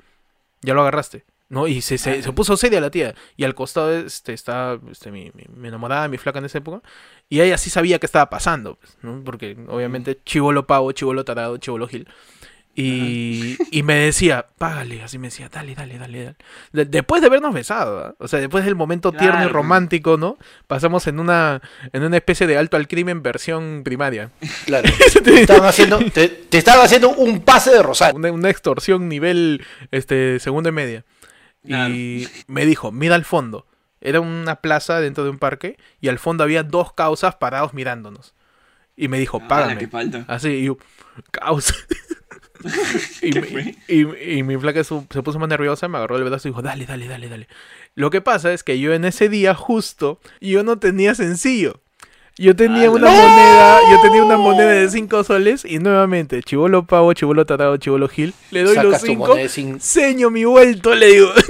Ya 0.62 0.75
lo 0.75 0.83
agarraste. 0.83 1.25
¿no? 1.49 1.66
Y 1.66 1.80
se, 1.80 1.99
se, 1.99 2.23
se 2.23 2.33
puso 2.33 2.57
seria 2.57 2.80
la 2.80 2.90
tía. 2.90 3.14
Y 3.37 3.45
al 3.45 3.54
costado 3.54 3.92
este, 3.92 4.33
estaba 4.33 4.80
este, 4.90 5.11
mi, 5.11 5.30
mi, 5.35 5.45
mi 5.54 5.68
enamorada, 5.68 6.09
mi 6.09 6.18
flaca 6.18 6.38
en 6.38 6.45
esa 6.45 6.59
época. 6.59 6.83
Y 7.28 7.40
ella 7.40 7.59
sí 7.59 7.71
sabía 7.71 7.99
qué 7.99 8.07
estaba 8.07 8.28
pasando, 8.30 8.76
pues, 8.76 8.99
¿no? 9.02 9.23
Porque 9.25 9.57
obviamente 9.68 10.21
chivolo 10.25 10.66
pavo, 10.66 10.92
chivolo 10.92 11.25
tarado, 11.25 11.57
chivolo 11.59 11.88
gil. 11.88 12.09
Y, 12.80 13.56
y 13.73 13.82
me 13.82 13.94
decía, 13.97 14.47
págale, 14.56 15.02
así 15.02 15.18
me 15.18 15.26
decía, 15.28 15.49
dale, 15.49 15.75
dale, 15.75 15.99
dale, 15.99 16.23
dale. 16.25 16.37
De- 16.73 16.85
después 16.85 17.20
de 17.20 17.26
habernos 17.26 17.52
besado, 17.52 18.04
¿ah? 18.04 18.14
o 18.18 18.28
sea, 18.28 18.38
después 18.38 18.64
del 18.64 18.76
momento 18.76 19.11
tierno 19.11 19.44
y 19.44 19.49
romántico, 19.49 20.16
¿no? 20.16 20.38
Pasamos 20.68 21.06
en 21.08 21.18
una, 21.18 21.61
en 21.92 22.04
una 22.04 22.16
especie 22.16 22.47
de 22.47 22.56
alto 22.56 22.76
al 22.76 22.87
crimen 22.87 23.23
versión 23.23 23.82
primaria. 23.85 24.30
Claro. 24.66 24.88
Te 25.25 25.40
estaban 25.40 25.64
haciendo, 25.68 25.99
te, 26.12 26.28
te 26.28 26.58
estaban 26.58 26.85
haciendo 26.85 27.11
un 27.11 27.40
pase 27.40 27.70
de 27.73 27.82
rosario. 27.82 28.16
Una, 28.16 28.30
una 28.30 28.50
extorsión 28.50 29.08
nivel 29.08 29.64
este 29.90 30.38
segundo 30.38 30.68
y 30.68 30.73
media. 30.73 31.04
Claro. 31.66 31.92
Y 31.92 32.28
me 32.47 32.64
dijo, 32.64 32.92
mira 32.92 33.16
al 33.16 33.25
fondo. 33.25 33.66
Era 34.00 34.20
una 34.20 34.56
plaza 34.56 35.00
dentro 35.00 35.25
de 35.25 35.30
un 35.30 35.38
parque 35.38 35.76
y 36.00 36.06
al 36.06 36.20
fondo 36.20 36.44
había 36.44 36.62
dos 36.62 36.92
causas 36.92 37.35
parados 37.35 37.75
mirándonos. 37.75 38.35
Y 38.97 39.08
me 39.08 39.18
dijo, 39.18 39.40
Ah, 39.42 39.49
págame. 39.49 39.88
Así, 40.28 40.49
y 40.50 40.64
yo, 40.66 40.78
causa. 41.32 41.75
y, 43.22 43.30
¿Qué 43.30 43.40
me- 43.40 43.46
fue? 43.46 43.74
y- 43.88 44.38
y 44.38 44.42
mi 44.42 44.56
flaca 44.56 44.82
su- 44.84 45.06
se 45.10 45.22
puso 45.22 45.38
más 45.38 45.48
nerviosa, 45.48 45.88
me 45.88 45.98
agarró 45.98 46.16
el 46.16 46.24
brazo 46.24 46.48
y 46.48 46.50
dijo, 46.50 46.62
dale, 46.62 46.86
dale, 46.86 47.06
dale, 47.08 47.28
dale. 47.28 47.48
Lo 47.94 48.10
que 48.10 48.20
pasa 48.20 48.52
es 48.52 48.62
que 48.62 48.78
yo 48.78 48.92
en 48.94 49.04
ese 49.04 49.28
día 49.28 49.54
justo, 49.54 50.20
yo 50.40 50.62
no 50.62 50.78
tenía 50.78 51.14
sencillo. 51.14 51.80
Yo 52.40 52.54
tenía 52.54 52.86
Ah, 52.86 52.90
una 52.92 53.10
no. 53.10 53.16
moneda, 53.16 53.80
yo 53.90 54.00
tenía 54.00 54.22
una 54.22 54.36
moneda 54.36 54.70
de 54.70 54.88
5 54.88 55.24
soles 55.24 55.64
y 55.64 55.80
nuevamente, 55.80 56.40
chivolo 56.44 56.86
pavo, 56.86 57.12
chivolo 57.12 57.44
tarado, 57.46 57.76
chivolo 57.78 58.06
gil, 58.08 58.32
le 58.52 58.62
doy 58.62 58.76
los 58.76 58.84
Sacas 58.84 59.00
tu 59.00 59.06
5, 59.08 59.26
moneda 59.26 59.42
de 59.42 59.48
cin- 59.48 59.80
seño 59.80 60.30
mi 60.30 60.44
vuelto, 60.44 60.94
le 60.94 61.06
digo. 61.14 61.30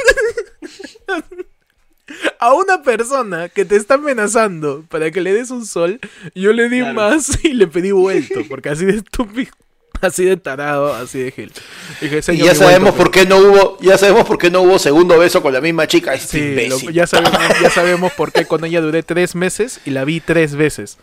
A 2.40 2.54
una 2.54 2.82
persona 2.82 3.48
que 3.50 3.64
te 3.66 3.76
está 3.76 3.94
amenazando 3.94 4.82
para 4.88 5.10
que 5.10 5.20
le 5.20 5.32
des 5.34 5.50
un 5.50 5.66
sol, 5.66 6.00
yo 6.34 6.52
le 6.54 6.68
di 6.70 6.78
Claro. 6.80 6.94
más 6.94 7.38
y 7.44 7.52
le 7.52 7.66
pedí 7.66 7.90
vuelto, 7.92 8.40
porque 8.48 8.70
así 8.70 8.86
de 8.86 8.96
estúpido, 8.96 9.50
así 10.06 10.24
de 10.24 10.36
tarado, 10.36 10.94
así 10.94 11.18
de 11.18 11.30
gil. 11.32 11.52
Dije, 12.00 12.18
Y 12.18 12.22
"Señor, 12.22 12.46
ya 12.48 12.54
sabemos 12.54 12.94
por 12.94 13.10
qué 13.10 13.26
no 13.26 13.38
hubo, 13.38 13.78
ya 13.80 13.98
sabemos 13.98 14.26
por 14.26 14.38
qué 14.38 14.50
no 14.50 14.62
hubo 14.62 14.78
segundo 14.78 15.18
beso 15.18 15.42
con 15.42 15.52
la 15.52 15.60
misma 15.60 15.86
chica. 15.86 16.14
Este 16.14 16.68
Sí, 16.68 16.68
lo- 16.86 16.90
ya, 16.90 17.06
sabemos, 17.06 17.40
ya 17.62 17.70
sabemos 17.70 18.12
por 18.12 18.32
qué 18.32 18.44
con 18.46 18.64
ella 18.64 18.80
duré 18.80 19.02
tres 19.02 19.34
meses 19.34 19.80
y 19.84 19.90
la 19.90 20.04
vi 20.04 20.20
tres 20.20 20.54
veces. 20.54 20.98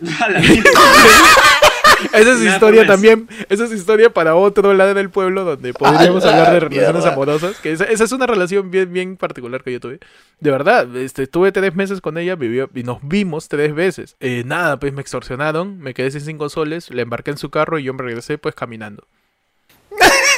A 0.20 0.28
la. 0.28 0.40
Esa 2.12 2.32
es 2.32 2.42
historia 2.54 2.86
también, 2.86 3.28
esa 3.48 3.64
es 3.64 3.72
historia 3.72 4.12
para 4.12 4.34
otro 4.34 4.72
lado 4.74 4.94
del 4.94 5.10
pueblo 5.10 5.44
donde 5.44 5.72
podríamos 5.74 6.24
la 6.24 6.30
hablar 6.30 6.52
de 6.52 6.60
relaciones 6.60 6.94
mierda. 6.94 7.12
amorosas, 7.12 7.56
que 7.58 7.72
esa, 7.72 7.84
esa 7.84 8.04
es 8.04 8.12
una 8.12 8.26
relación 8.26 8.70
bien, 8.70 8.92
bien 8.92 9.16
particular 9.16 9.62
que 9.62 9.72
yo 9.72 9.80
tuve. 9.80 10.00
De 10.40 10.50
verdad, 10.50 10.94
este, 10.96 11.24
estuve 11.24 11.52
tres 11.52 11.74
meses 11.74 12.00
con 12.00 12.18
ella 12.18 12.36
vivió, 12.36 12.70
y 12.74 12.82
nos 12.82 12.98
vimos 13.02 13.48
tres 13.48 13.74
veces. 13.74 14.16
Eh, 14.20 14.42
nada, 14.46 14.78
pues 14.78 14.92
me 14.92 15.00
extorsionaron, 15.00 15.78
me 15.78 15.94
quedé 15.94 16.10
sin 16.10 16.20
cinco 16.20 16.48
soles, 16.48 16.90
le 16.90 17.02
embarqué 17.02 17.30
en 17.30 17.38
su 17.38 17.50
carro 17.50 17.78
y 17.78 17.84
yo 17.84 17.94
me 17.94 18.02
regresé 18.02 18.38
pues 18.38 18.54
caminando. 18.54 19.06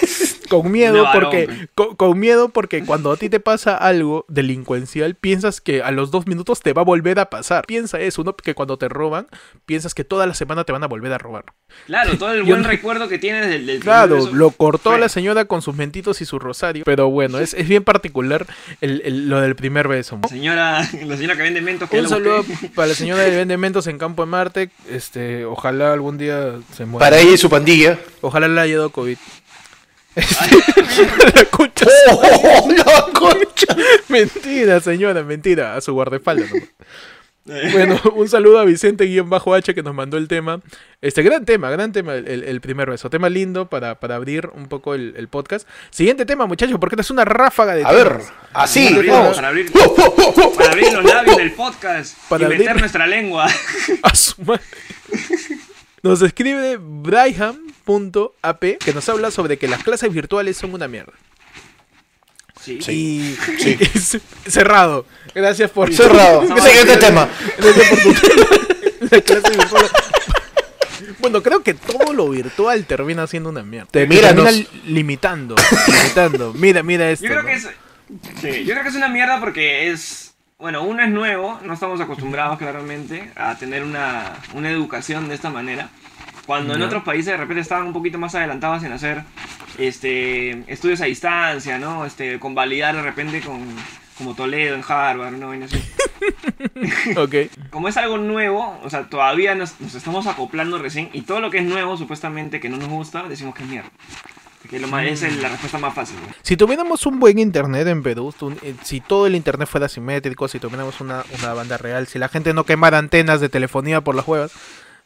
Con 0.51 0.73
miedo 0.73 1.07
porque 1.13 1.69
con, 1.77 1.95
con 1.95 2.19
miedo 2.19 2.49
porque 2.49 2.85
cuando 2.85 3.13
a 3.13 3.17
ti 3.17 3.29
te 3.29 3.39
pasa 3.39 3.77
algo 3.77 4.25
delincuencial 4.29 5.15
piensas 5.15 5.61
que 5.61 5.81
a 5.81 5.93
los 5.93 6.11
dos 6.11 6.27
minutos 6.27 6.61
te 6.61 6.73
va 6.73 6.83
a 6.83 6.85
volver 6.85 7.21
a 7.21 7.31
pasar. 7.31 7.65
Piensa 7.67 8.01
eso, 8.01 8.25
¿no? 8.25 8.35
Que 8.35 8.55
cuando 8.57 8.77
te 8.77 8.89
roban 8.89 9.29
piensas 9.65 9.95
que 9.95 10.03
toda 10.03 10.27
la 10.27 10.35
semana 10.35 10.65
te 10.65 10.73
van 10.73 10.83
a 10.83 10.89
volver 10.89 11.13
a 11.13 11.19
robar. 11.19 11.45
Claro, 11.87 12.19
todo 12.19 12.33
el 12.33 12.43
buen 12.45 12.65
recuerdo 12.65 13.07
que 13.07 13.19
tienes 13.19 13.49
del, 13.49 13.65
del 13.67 13.79
Claro, 13.79 14.27
lo 14.33 14.51
cortó 14.51 14.91
fue- 14.91 14.99
la 14.99 15.09
señora 15.09 15.45
con 15.45 15.63
sus 15.63 15.77
mentitos 15.77 16.21
y 16.21 16.25
su 16.25 16.41
rosario. 16.41 16.83
Pero 16.85 17.09
bueno, 17.11 17.39
es, 17.39 17.55
es 17.55 17.69
bien 17.69 17.85
particular 17.85 18.45
el- 18.81 19.03
el- 19.05 19.29
lo 19.29 19.41
del 19.41 19.55
primer 19.55 19.87
beso. 19.87 20.19
Señora, 20.29 20.81
la 21.07 21.17
señora 21.17 21.37
que 21.37 21.43
vende 21.43 21.61
mentos 21.61 21.89
que 21.89 21.97
Un 21.99 22.03
la 22.05 22.09
saludo 22.09 22.45
para 22.75 22.89
la 22.89 22.95
señora 22.95 23.23
de 23.23 23.31
Vende 23.37 23.57
Mentos 23.57 23.87
en 23.87 23.99
Campo 23.99 24.25
de 24.25 24.31
Marte. 24.31 24.71
Este, 24.91 25.45
ojalá 25.45 25.93
algún 25.93 26.19
día 26.19 26.55
se 26.75 26.87
muera. 26.87 27.07
Para 27.07 27.21
ella 27.21 27.35
y 27.35 27.39
su 27.39 27.49
pandilla. 27.49 28.01
Ojalá 28.21 28.49
le 28.49 28.61
haya 28.61 28.77
dado 28.79 28.91
COVID. 28.91 29.17
Este, 30.21 31.35
la 31.35 31.45
concha 31.47 31.87
¡Oh, 32.13 32.69
la 32.77 33.07
concha! 33.19 33.77
Mentira, 34.09 34.81
señora, 34.81 35.23
mentira. 35.23 35.77
A 35.77 35.81
su 35.81 35.93
guardaespaldas. 35.95 36.51
nomás. 36.51 36.69
Bueno, 37.73 37.99
un 38.15 38.29
saludo 38.29 38.61
a 38.61 38.65
Vicente-H 38.65 39.75
que 39.75 39.83
nos 39.83 39.95
mandó 39.95 40.19
el 40.19 40.29
tema. 40.29 40.61
Este 41.01 41.23
gran 41.23 41.45
tema, 41.45 41.71
gran 41.71 41.91
tema, 41.91 42.15
el, 42.15 42.45
el- 42.45 42.61
primer 42.61 42.91
beso. 42.91 43.11
Tema 43.11 43.29
lindo 43.29 43.69
para, 43.69 43.99
para 43.99 44.15
abrir 44.17 44.51
un 44.55 44.69
poco 44.69 44.95
el, 44.95 45.15
el 45.17 45.27
podcast. 45.29 45.67
Siguiente 45.91 46.27
tema, 46.27 46.47
muchachos, 46.47 46.77
porque 46.79 46.95
esta 46.95 47.01
es 47.03 47.11
una 47.11 47.25
ráfaga 47.25 47.75
de 47.75 47.85
A 47.85 47.91
ver, 47.93 48.19
así, 48.53 48.85
Para 48.85 48.97
abrir- 48.99 49.11
vamos. 49.11 49.35
para 49.37 49.49
abrir- 49.49 49.71
Oh, 49.75 49.95
oh, 49.99 50.15
oh, 50.19 50.35
oh, 50.45 50.53
Para 50.55 50.71
abrir 50.71 50.93
los 50.93 51.05
labios 51.05 51.37
del 51.39 51.53
podcast 51.53 52.17
Para 52.29 52.45
y 52.45 52.49
meter 52.51 52.69
abrir- 52.69 52.81
nuestra 52.81 53.07
lengua. 53.07 53.47
A 54.03 54.15
su 54.15 54.41
madre. 54.43 54.63
Nos 56.03 56.23
escribe 56.23 56.79
Braham.ap 56.81 58.61
que 58.61 58.95
nos 58.95 59.09
habla 59.09 59.31
sobre 59.31 59.59
que 59.59 59.69
las 59.69 59.83
clases 59.83 60.13
virtuales 60.13 60.57
son 60.57 60.73
una 60.75 60.89
mierda. 60.89 61.13
Sí. 62.61 62.79
Y, 62.89 63.37
Sí. 63.59 63.79
y 64.45 64.51
cerrado. 64.51 65.07
Gracias 65.35 65.71
por 65.71 65.93
Cerrado. 65.93 66.43
Estamos 66.45 66.65
Siguiente 66.65 66.97
tema. 66.97 67.29
Gracias 67.59 67.89
por 67.89 67.99
tu 68.03 68.11
La 69.11 69.21
clase 69.21 69.51
virtual. 69.51 69.87
Bueno, 71.21 71.43
creo 71.43 71.63
que 71.63 71.75
todo 71.75 72.13
lo 72.13 72.29
virtual 72.31 72.85
termina 72.87 73.27
siendo 73.27 73.49
una 73.51 73.63
mierda. 73.63 73.89
Te 73.91 74.07
Míranos. 74.07 74.45
termina 74.45 74.69
limitando, 74.87 75.55
limitando. 75.87 76.53
Mira, 76.55 76.83
mira 76.83 77.11
esto. 77.11 77.25
Yo 77.27 77.31
creo 77.31 77.43
¿no? 77.43 77.49
que 77.49 77.55
es. 77.55 77.69
sí, 78.41 78.65
yo 78.65 78.73
creo 78.73 78.83
que 78.83 78.89
es 78.91 78.95
una 78.95 79.09
mierda 79.09 79.41
porque 79.41 79.91
es. 79.91 80.30
Bueno, 80.61 80.83
uno 80.83 81.03
es 81.03 81.09
nuevo, 81.09 81.59
no 81.65 81.73
estamos 81.73 82.03
acostumbrados 82.03 82.59
claramente 82.59 83.31
a 83.35 83.55
tener 83.57 83.83
una, 83.83 84.35
una 84.53 84.71
educación 84.71 85.27
de 85.29 85.35
esta 85.35 85.49
manera. 85.49 85.89
Cuando 86.45 86.75
en 86.75 86.83
otros 86.83 87.03
países 87.03 87.33
de 87.33 87.39
repente 87.39 87.63
estaban 87.63 87.87
un 87.87 87.95
poquito 87.95 88.19
más 88.19 88.35
adelantados 88.35 88.83
en 88.83 88.93
hacer 88.93 89.23
este, 89.79 90.71
estudios 90.71 91.01
a 91.01 91.07
distancia, 91.07 91.79
¿no? 91.79 92.05
Este, 92.05 92.39
convalidar 92.39 92.95
de 92.95 93.01
repente 93.01 93.41
con, 93.41 93.61
como 94.19 94.35
Toledo 94.35 94.75
en 94.75 94.85
Harvard, 94.87 95.33
¿no? 95.33 95.55
Y 95.55 95.63
así. 95.63 95.83
Ok. 97.17 97.35
Como 97.71 97.89
es 97.89 97.97
algo 97.97 98.19
nuevo, 98.19 98.79
o 98.83 98.91
sea, 98.91 99.09
todavía 99.09 99.55
nos, 99.55 99.81
nos 99.81 99.95
estamos 99.95 100.27
acoplando 100.27 100.79
recién 100.79 101.09
y 101.15 101.23
todo 101.23 101.41
lo 101.41 101.51
que 101.51 101.59
es 101.59 101.65
nuevo, 101.65 101.97
supuestamente, 101.97 102.61
que 102.61 102.69
no 102.69 102.77
nos 102.77 102.89
gusta, 102.89 103.23
decimos 103.23 103.55
que 103.55 103.63
es 103.63 103.69
mierda. 103.71 103.91
Lo 104.79 104.89
más, 104.89 105.07
esa 105.07 105.27
es 105.29 105.37
la 105.39 105.49
respuesta 105.49 105.79
más 105.79 105.95
fácil. 105.95 106.17
¿no? 106.21 106.33
Si 106.43 106.57
tuviéramos 106.57 107.05
un 107.07 107.19
buen 107.19 107.39
internet 107.39 107.87
en 107.89 108.03
Perú, 108.03 108.33
tu- 108.39 108.51
eh, 108.63 108.75
si 108.85 109.01
todo 109.01 109.27
el 109.27 109.35
internet 109.35 109.69
fuera 109.69 109.89
simétrico, 109.89 110.47
si 110.49 110.59
tuviéramos 110.61 111.01
una, 111.01 111.25
una 111.39 111.55
banda 111.55 111.77
real, 111.79 112.07
si 112.07 112.19
la 112.19 112.29
gente 112.29 112.55
no 112.55 112.65
quemara 112.65 112.99
antenas 112.99 113.41
de 113.41 113.49
telefonía 113.49 114.01
por 114.03 114.15
las 114.15 114.27
huevas, 114.29 114.53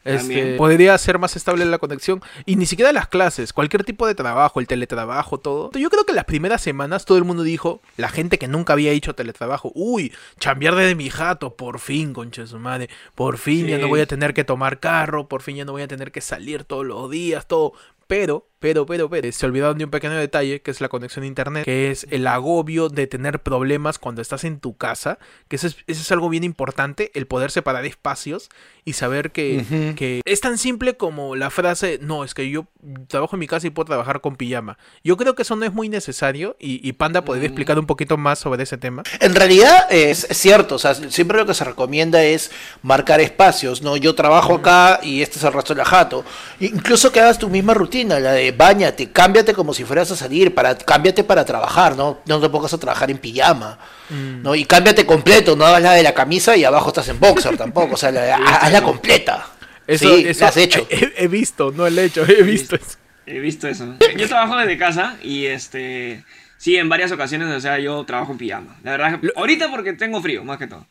este, 0.03 0.55
podría 0.57 0.95
ser 0.99 1.17
más 1.17 1.35
estable 1.35 1.65
la 1.65 1.79
conexión. 1.79 2.21
Y 2.45 2.57
ni 2.57 2.67
siquiera 2.67 2.91
las 2.93 3.07
clases, 3.07 3.53
cualquier 3.53 3.83
tipo 3.83 4.05
de 4.05 4.13
trabajo, 4.13 4.59
el 4.59 4.67
teletrabajo, 4.67 5.39
todo. 5.39 5.71
Yo 5.71 5.89
creo 5.89 6.03
que 6.05 6.13
las 6.13 6.25
primeras 6.25 6.61
semanas 6.61 7.05
todo 7.05 7.17
el 7.17 7.23
mundo 7.23 7.41
dijo, 7.41 7.81
la 7.97 8.09
gente 8.09 8.37
que 8.37 8.47
nunca 8.47 8.73
había 8.73 8.91
hecho 8.91 9.15
teletrabajo, 9.15 9.71
uy, 9.73 10.13
chambear 10.39 10.75
desde 10.75 10.93
mi 10.93 11.09
jato, 11.09 11.55
por 11.55 11.79
fin, 11.79 12.13
concha 12.13 12.43
de 12.43 12.47
su 12.47 12.59
madre, 12.59 12.87
por 13.15 13.39
fin 13.39 13.65
ya 13.65 13.79
no 13.79 13.87
voy 13.87 14.01
a 14.01 14.05
tener 14.05 14.35
que 14.35 14.43
tomar 14.43 14.79
carro, 14.79 15.27
por 15.27 15.41
fin 15.41 15.55
ya 15.55 15.65
no 15.65 15.71
voy 15.71 15.81
a 15.81 15.87
tener 15.87 16.11
que 16.11 16.21
salir 16.21 16.65
todos 16.65 16.85
los 16.85 17.09
días, 17.09 17.47
todo. 17.47 17.73
Pero, 18.07 18.45
pero, 18.59 18.85
pero, 18.85 19.09
pero, 19.09 19.31
se 19.31 19.45
olvidaron 19.45 19.77
de 19.77 19.85
un 19.85 19.91
pequeño 19.91 20.15
detalle, 20.15 20.61
que 20.61 20.71
es 20.71 20.81
la 20.81 20.89
conexión 20.89 21.23
a 21.23 21.27
internet, 21.27 21.65
que 21.65 21.91
es 21.91 22.07
el 22.09 22.25
agobio 22.27 22.89
de 22.89 23.07
tener 23.07 23.39
problemas 23.41 23.99
cuando 23.99 24.21
estás 24.21 24.43
en 24.43 24.59
tu 24.59 24.75
casa, 24.77 25.19
que 25.47 25.55
eso 25.57 25.67
es, 25.67 25.77
eso 25.87 26.01
es 26.01 26.11
algo 26.11 26.29
bien 26.29 26.43
importante, 26.43 27.11
el 27.13 27.27
poder 27.27 27.51
separar 27.51 27.85
espacios 27.85 28.49
y 28.83 28.93
saber 28.93 29.31
que, 29.31 29.57
Ujú. 29.61 29.95
que 29.95 30.21
es 30.25 30.41
tan 30.41 30.57
simple 30.57 30.95
como 30.97 31.35
la 31.35 31.49
frase, 31.49 31.99
no, 32.01 32.23
es 32.23 32.33
que 32.33 32.49
yo 32.49 32.67
trabajo 33.07 33.35
en 33.35 33.39
mi 33.39 33.47
casa 33.47 33.67
y 33.67 33.71
puedo 33.71 33.85
trabajar 33.85 34.21
con 34.21 34.35
pijama. 34.35 34.77
Yo 35.03 35.17
creo 35.17 35.35
que 35.35 35.41
eso 35.41 35.55
no 35.55 35.65
es 35.65 35.73
muy 35.73 35.89
necesario 35.89 36.55
y, 36.59 36.87
y 36.87 36.93
Panda 36.93 37.23
podría 37.23 37.43
Mm. 37.43 37.45
explicar 37.51 37.77
un 37.79 37.85
poquito 37.85 38.17
más 38.17 38.39
sobre 38.39 38.63
ese 38.63 38.77
tema. 38.77 39.03
En 39.19 39.35
realidad 39.35 39.87
es, 39.91 40.25
es 40.29 40.37
cierto, 40.37 40.75
o 40.75 40.79
sea, 40.79 40.93
siempre 40.95 41.37
lo 41.37 41.45
que 41.45 41.53
se 41.53 41.63
recomienda 41.63 42.23
es 42.23 42.51
marcar 42.81 43.19
espacios, 43.21 43.81
¿no? 43.81 43.97
Yo 43.97 44.15
trabajo 44.15 44.55
acá 44.55 44.99
y 45.03 45.21
este 45.21 45.37
es 45.37 45.43
el 45.43 45.53
resto 45.53 45.73
de 45.73 45.79
la 45.79 45.85
jato. 45.85 46.23
Incluso 46.59 47.11
que 47.11 47.19
hagas 47.19 47.37
tu 47.39 47.49
misma 47.49 47.73
rutina, 47.73 48.19
la 48.19 48.31
de 48.31 48.44
bañate, 48.51 49.11
cámbiate 49.11 49.53
como 49.53 49.73
si 49.73 49.83
fueras 49.85 50.11
a 50.11 50.15
salir, 50.15 50.53
para, 50.53 50.77
cámbiate 50.77 51.23
para 51.23 51.45
trabajar, 51.45 51.95
¿no? 51.95 52.19
No 52.25 52.39
te 52.39 52.49
pongas 52.49 52.73
a 52.73 52.77
trabajar 52.77 53.09
en 53.11 53.17
pijama, 53.17 53.77
Mm. 54.09 54.43
¿no? 54.43 54.53
Y 54.55 54.65
cámbiate 54.65 55.05
completo, 55.05 55.55
no 55.55 55.65
hagas 55.65 55.81
la 55.81 55.93
de 55.93 56.03
la 56.03 56.13
camisa 56.13 56.55
y 56.55 56.63
abajo 56.63 56.89
estás 56.89 57.07
en 57.09 57.19
boxer 57.19 57.57
tampoco, 57.57 57.95
o 57.95 57.97
sea, 57.97 58.11
la- 58.11 58.35
hazla 58.35 58.81
completa. 58.81 59.47
Eso, 59.87 60.15
sí, 60.15 60.25
eso 60.27 60.45
has 60.45 60.57
hecho. 60.57 60.87
He, 60.89 61.13
he 61.17 61.27
visto, 61.27 61.71
no 61.71 61.85
el 61.87 61.97
hecho, 61.99 62.23
he 62.27 62.41
visto 62.43 62.75
eso. 62.75 62.97
He 63.27 63.39
visto 63.39 63.67
eso. 63.67 63.95
Yo 64.17 64.27
trabajo 64.27 64.55
desde 64.57 64.77
casa 64.77 65.15
y 65.23 65.45
este. 65.45 66.23
Sí, 66.57 66.77
en 66.77 66.89
varias 66.89 67.11
ocasiones, 67.11 67.47
o 67.55 67.59
sea, 67.59 67.77
yo 67.79 68.03
trabajo 68.05 68.31
en 68.31 68.37
pijama. 68.37 68.77
La 68.83 68.91
verdad, 68.91 69.19
ahorita 69.35 69.69
porque 69.69 69.93
tengo 69.93 70.21
frío, 70.21 70.43
más 70.43 70.57
que 70.57 70.67
todo. 70.67 70.85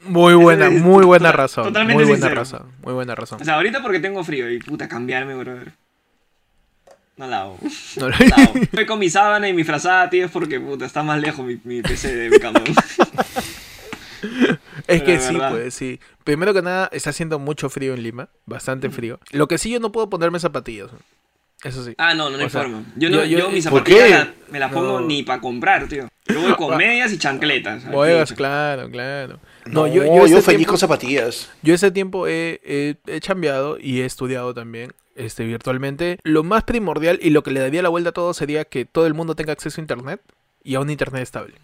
Muy 0.00 0.34
buena, 0.34 0.68
muy 0.70 1.04
buena 1.04 1.32
razón. 1.32 1.64
totalmente 1.64 1.94
Muy 1.94 2.04
buena 2.04 2.26
sincero. 2.26 2.40
razón, 2.40 2.72
muy 2.82 2.92
buena 2.92 3.14
razón. 3.14 3.40
O 3.40 3.44
sea, 3.44 3.54
ahorita 3.54 3.82
porque 3.82 3.98
tengo 3.98 4.22
frío 4.24 4.50
y 4.50 4.58
puta, 4.58 4.88
cambiarme, 4.88 5.34
brother. 5.34 5.72
No 7.16 7.26
la 7.26 7.42
hago. 7.42 7.58
No 7.96 8.08
la 8.08 8.16
hago. 8.16 8.54
Estoy 8.60 8.86
con 8.86 8.98
mi 8.98 9.08
sábana 9.08 9.48
y 9.48 9.52
mi 9.54 9.64
frazada, 9.64 10.08
tío, 10.10 10.24
es 10.26 10.30
porque 10.30 10.60
puta, 10.60 10.84
está 10.86 11.02
más 11.02 11.20
lejos 11.20 11.44
mi, 11.46 11.58
mi 11.64 11.82
PC 11.82 12.14
de 12.14 12.30
mi 12.30 12.38
cama. 12.38 12.60
Es 14.88 15.02
Pero 15.02 15.04
que 15.04 15.20
sí, 15.20 15.34
verdad. 15.34 15.50
pues 15.50 15.74
sí. 15.74 16.00
Primero 16.24 16.54
que 16.54 16.62
nada, 16.62 16.88
está 16.92 17.10
haciendo 17.10 17.38
mucho 17.38 17.68
frío 17.68 17.94
en 17.94 18.02
Lima, 18.02 18.28
bastante 18.46 18.88
frío. 18.90 19.18
Lo 19.32 19.46
que 19.48 19.58
sí, 19.58 19.70
yo 19.70 19.80
no 19.80 19.92
puedo 19.92 20.08
ponerme 20.08 20.38
zapatillas. 20.40 20.90
Eso 21.64 21.84
sí. 21.84 21.94
Ah, 21.98 22.14
no, 22.14 22.30
no, 22.30 22.36
no 22.36 22.44
hay 22.44 22.50
sea, 22.50 22.62
forma. 22.62 22.82
Yo, 22.96 23.10
no, 23.10 23.24
yo- 23.24 23.50
mis 23.50 23.66
¿Por 23.66 23.80
zapatillas 23.80 24.04
qué? 24.04 24.10
la- 24.10 24.32
me 24.50 24.58
las 24.60 24.72
pongo 24.72 25.00
No. 25.00 25.06
ni 25.06 25.22
para 25.22 25.40
comprar, 25.40 25.88
tío. 25.88 26.08
Yo 26.26 26.40
voy 26.40 26.54
con 26.54 26.76
medias 26.78 27.12
y 27.12 27.18
chancletas. 27.18 27.84
Huevas, 27.86 28.32
claro, 28.32 28.88
claro. 28.90 29.40
No, 29.66 29.82
No, 29.82 29.86
yo, 29.86 30.04
yo, 30.04 30.26
yo, 30.26 30.42
feliz 30.42 30.44
tiempo, 30.44 30.70
con 30.70 30.78
zapatillas. 30.78 31.50
yo 31.62 31.74
ese 31.74 31.90
tiempo 31.90 32.26
he, 32.26 32.60
he, 32.64 32.96
he 33.06 33.20
chambeado 33.20 33.78
y 33.80 34.00
he 34.00 34.04
estudiado 34.04 34.54
también 34.54 34.92
este, 35.16 35.44
virtualmente. 35.44 36.18
Lo 36.22 36.44
más 36.44 36.64
primordial 36.64 37.18
y 37.20 37.30
lo 37.30 37.42
que 37.42 37.50
le 37.50 37.60
daría 37.60 37.82
la 37.82 37.88
vuelta 37.88 38.10
a 38.10 38.12
todo 38.12 38.32
sería 38.34 38.64
que 38.64 38.84
todo 38.84 39.06
el 39.06 39.14
mundo 39.14 39.34
tenga 39.34 39.52
acceso 39.52 39.80
a 39.80 39.82
internet 39.82 40.20
y 40.62 40.74
a 40.74 40.80
un 40.80 40.90
internet 40.90 41.22
estable. 41.22 41.54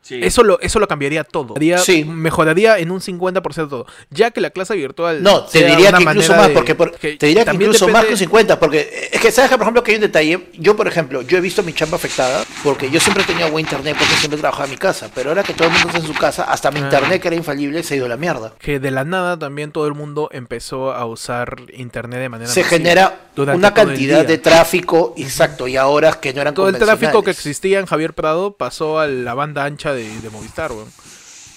Sí. 0.00 0.20
Eso 0.22 0.42
lo, 0.42 0.58
eso 0.60 0.78
lo 0.78 0.88
cambiaría 0.88 1.22
todo. 1.24 1.54
Haría- 1.56 1.78
Sí. 1.78 2.02
Mejoraría 2.04 2.78
en 2.78 2.90
un 2.90 3.00
50% 3.00 3.68
todo. 3.68 3.86
Ya 4.10 4.30
que 4.30 4.40
la 4.40 4.50
clase 4.50 4.74
virtual. 4.74 5.22
No, 5.22 5.44
te 5.44 5.64
diría 5.64 5.92
que 5.92 6.02
incluso 6.02 6.34
más, 6.34 6.48
de- 6.48 6.54
porque 6.54 6.74
por- 6.74 6.92
que 6.96 7.16
te 7.16 7.26
diría 7.26 7.44
que 7.44 7.52
incluso 7.54 7.88
más 7.88 8.04
que 8.06 8.12
un 8.12 8.16
50, 8.18 8.58
porque 8.58 9.08
es 9.12 9.20
que 9.20 9.30
sabes 9.30 9.50
que 9.50 9.56
por 9.58 9.64
ejemplo 9.64 9.82
que 9.82 9.90
hay 9.90 9.96
un 9.96 10.00
detalle, 10.02 10.48
yo 10.54 10.76
por 10.76 10.88
ejemplo, 10.88 11.20
yo 11.22 11.36
he 11.36 11.40
visto 11.42 11.62
mi 11.62 11.74
chamba 11.74 11.96
afectada, 11.96 12.44
porque 12.62 12.90
yo 12.90 13.00
siempre 13.00 13.24
tenía 13.24 13.50
buen 13.50 13.64
internet, 13.66 13.96
porque 13.98 14.14
siempre 14.14 14.38
trabajaba 14.40 14.64
en 14.64 14.70
mi 14.70 14.76
casa, 14.78 15.10
pero 15.14 15.28
ahora 15.30 15.42
que 15.42 15.52
todo 15.52 15.68
el 15.68 15.74
mundo 15.74 15.88
está 15.88 16.00
en 16.00 16.06
su 16.06 16.14
casa, 16.14 16.44
hasta 16.44 16.70
mi 16.70 16.80
Ah. 16.80 16.84
internet 16.84 17.20
que 17.20 17.28
era 17.28 17.36
infalible 17.36 17.82
se 17.82 17.94
ha 17.94 17.96
ido 17.98 18.06
a 18.06 18.08
la 18.08 18.16
mierda. 18.16 18.54
que 18.58 18.78
de 18.80 18.90
la 18.90 19.04
nada 19.04 19.38
también 19.38 19.72
todo 19.72 19.86
el 19.86 19.94
mundo 19.94 20.30
empezó 20.32 20.92
a 20.92 21.04
usar 21.04 21.56
internet 21.74 22.20
de 22.20 22.28
manera 22.28 22.50
Se 22.50 22.62
masiva. 22.62 22.78
genera 22.78 23.20
una 23.54 23.74
cantidad 23.74 24.24
de 24.24 24.38
tráfico, 24.38 25.12
exacto, 25.18 25.68
y 25.68 25.76
a 25.76 25.86
horas 25.86 26.16
que 26.16 26.32
no 26.32 26.40
eran 26.40 26.54
todo 26.54 26.68
el 26.68 26.78
tráfico 26.78 27.22
que 27.22 27.30
existía 27.30 27.78
en 27.78 27.86
Javier 27.86 28.14
Prado 28.14 28.52
pasó 28.56 28.98
a 29.00 29.06
la 29.06 29.34
banda 29.34 29.64
ancha 29.64 29.87
de, 29.94 30.20
de 30.20 30.30
Movistar, 30.30 30.72
weón. 30.72 30.88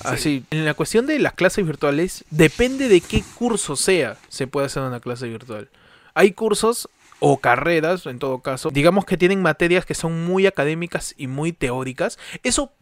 Así, 0.04 0.44
en 0.50 0.66
la 0.66 0.74
cuestión 0.74 1.06
de 1.06 1.20
las 1.20 1.34
clases 1.34 1.66
virtuales, 1.66 2.26
depende 2.30 2.90
de 2.90 3.02
qué 3.02 3.24
curso 3.36 3.76
sea, 3.76 4.18
se 4.30 4.48
puede 4.48 4.68
hacer 4.68 4.84
una 4.84 5.00
clase 5.00 5.28
virtual. 5.28 5.70
Hay 6.14 6.32
cursos 6.32 6.90
o 7.20 7.38
carreras, 7.38 8.08
en 8.08 8.18
todo 8.18 8.40
caso, 8.40 8.72
digamos 8.72 9.06
que 9.06 9.16
tienen 9.16 9.44
materias 9.44 9.86
que 9.86 9.94
son 9.94 10.26
muy 10.26 10.48
académicas 10.48 11.14
y 11.18 11.28
muy 11.28 11.54
teóricas. 11.54 12.18
Eso 12.42 12.74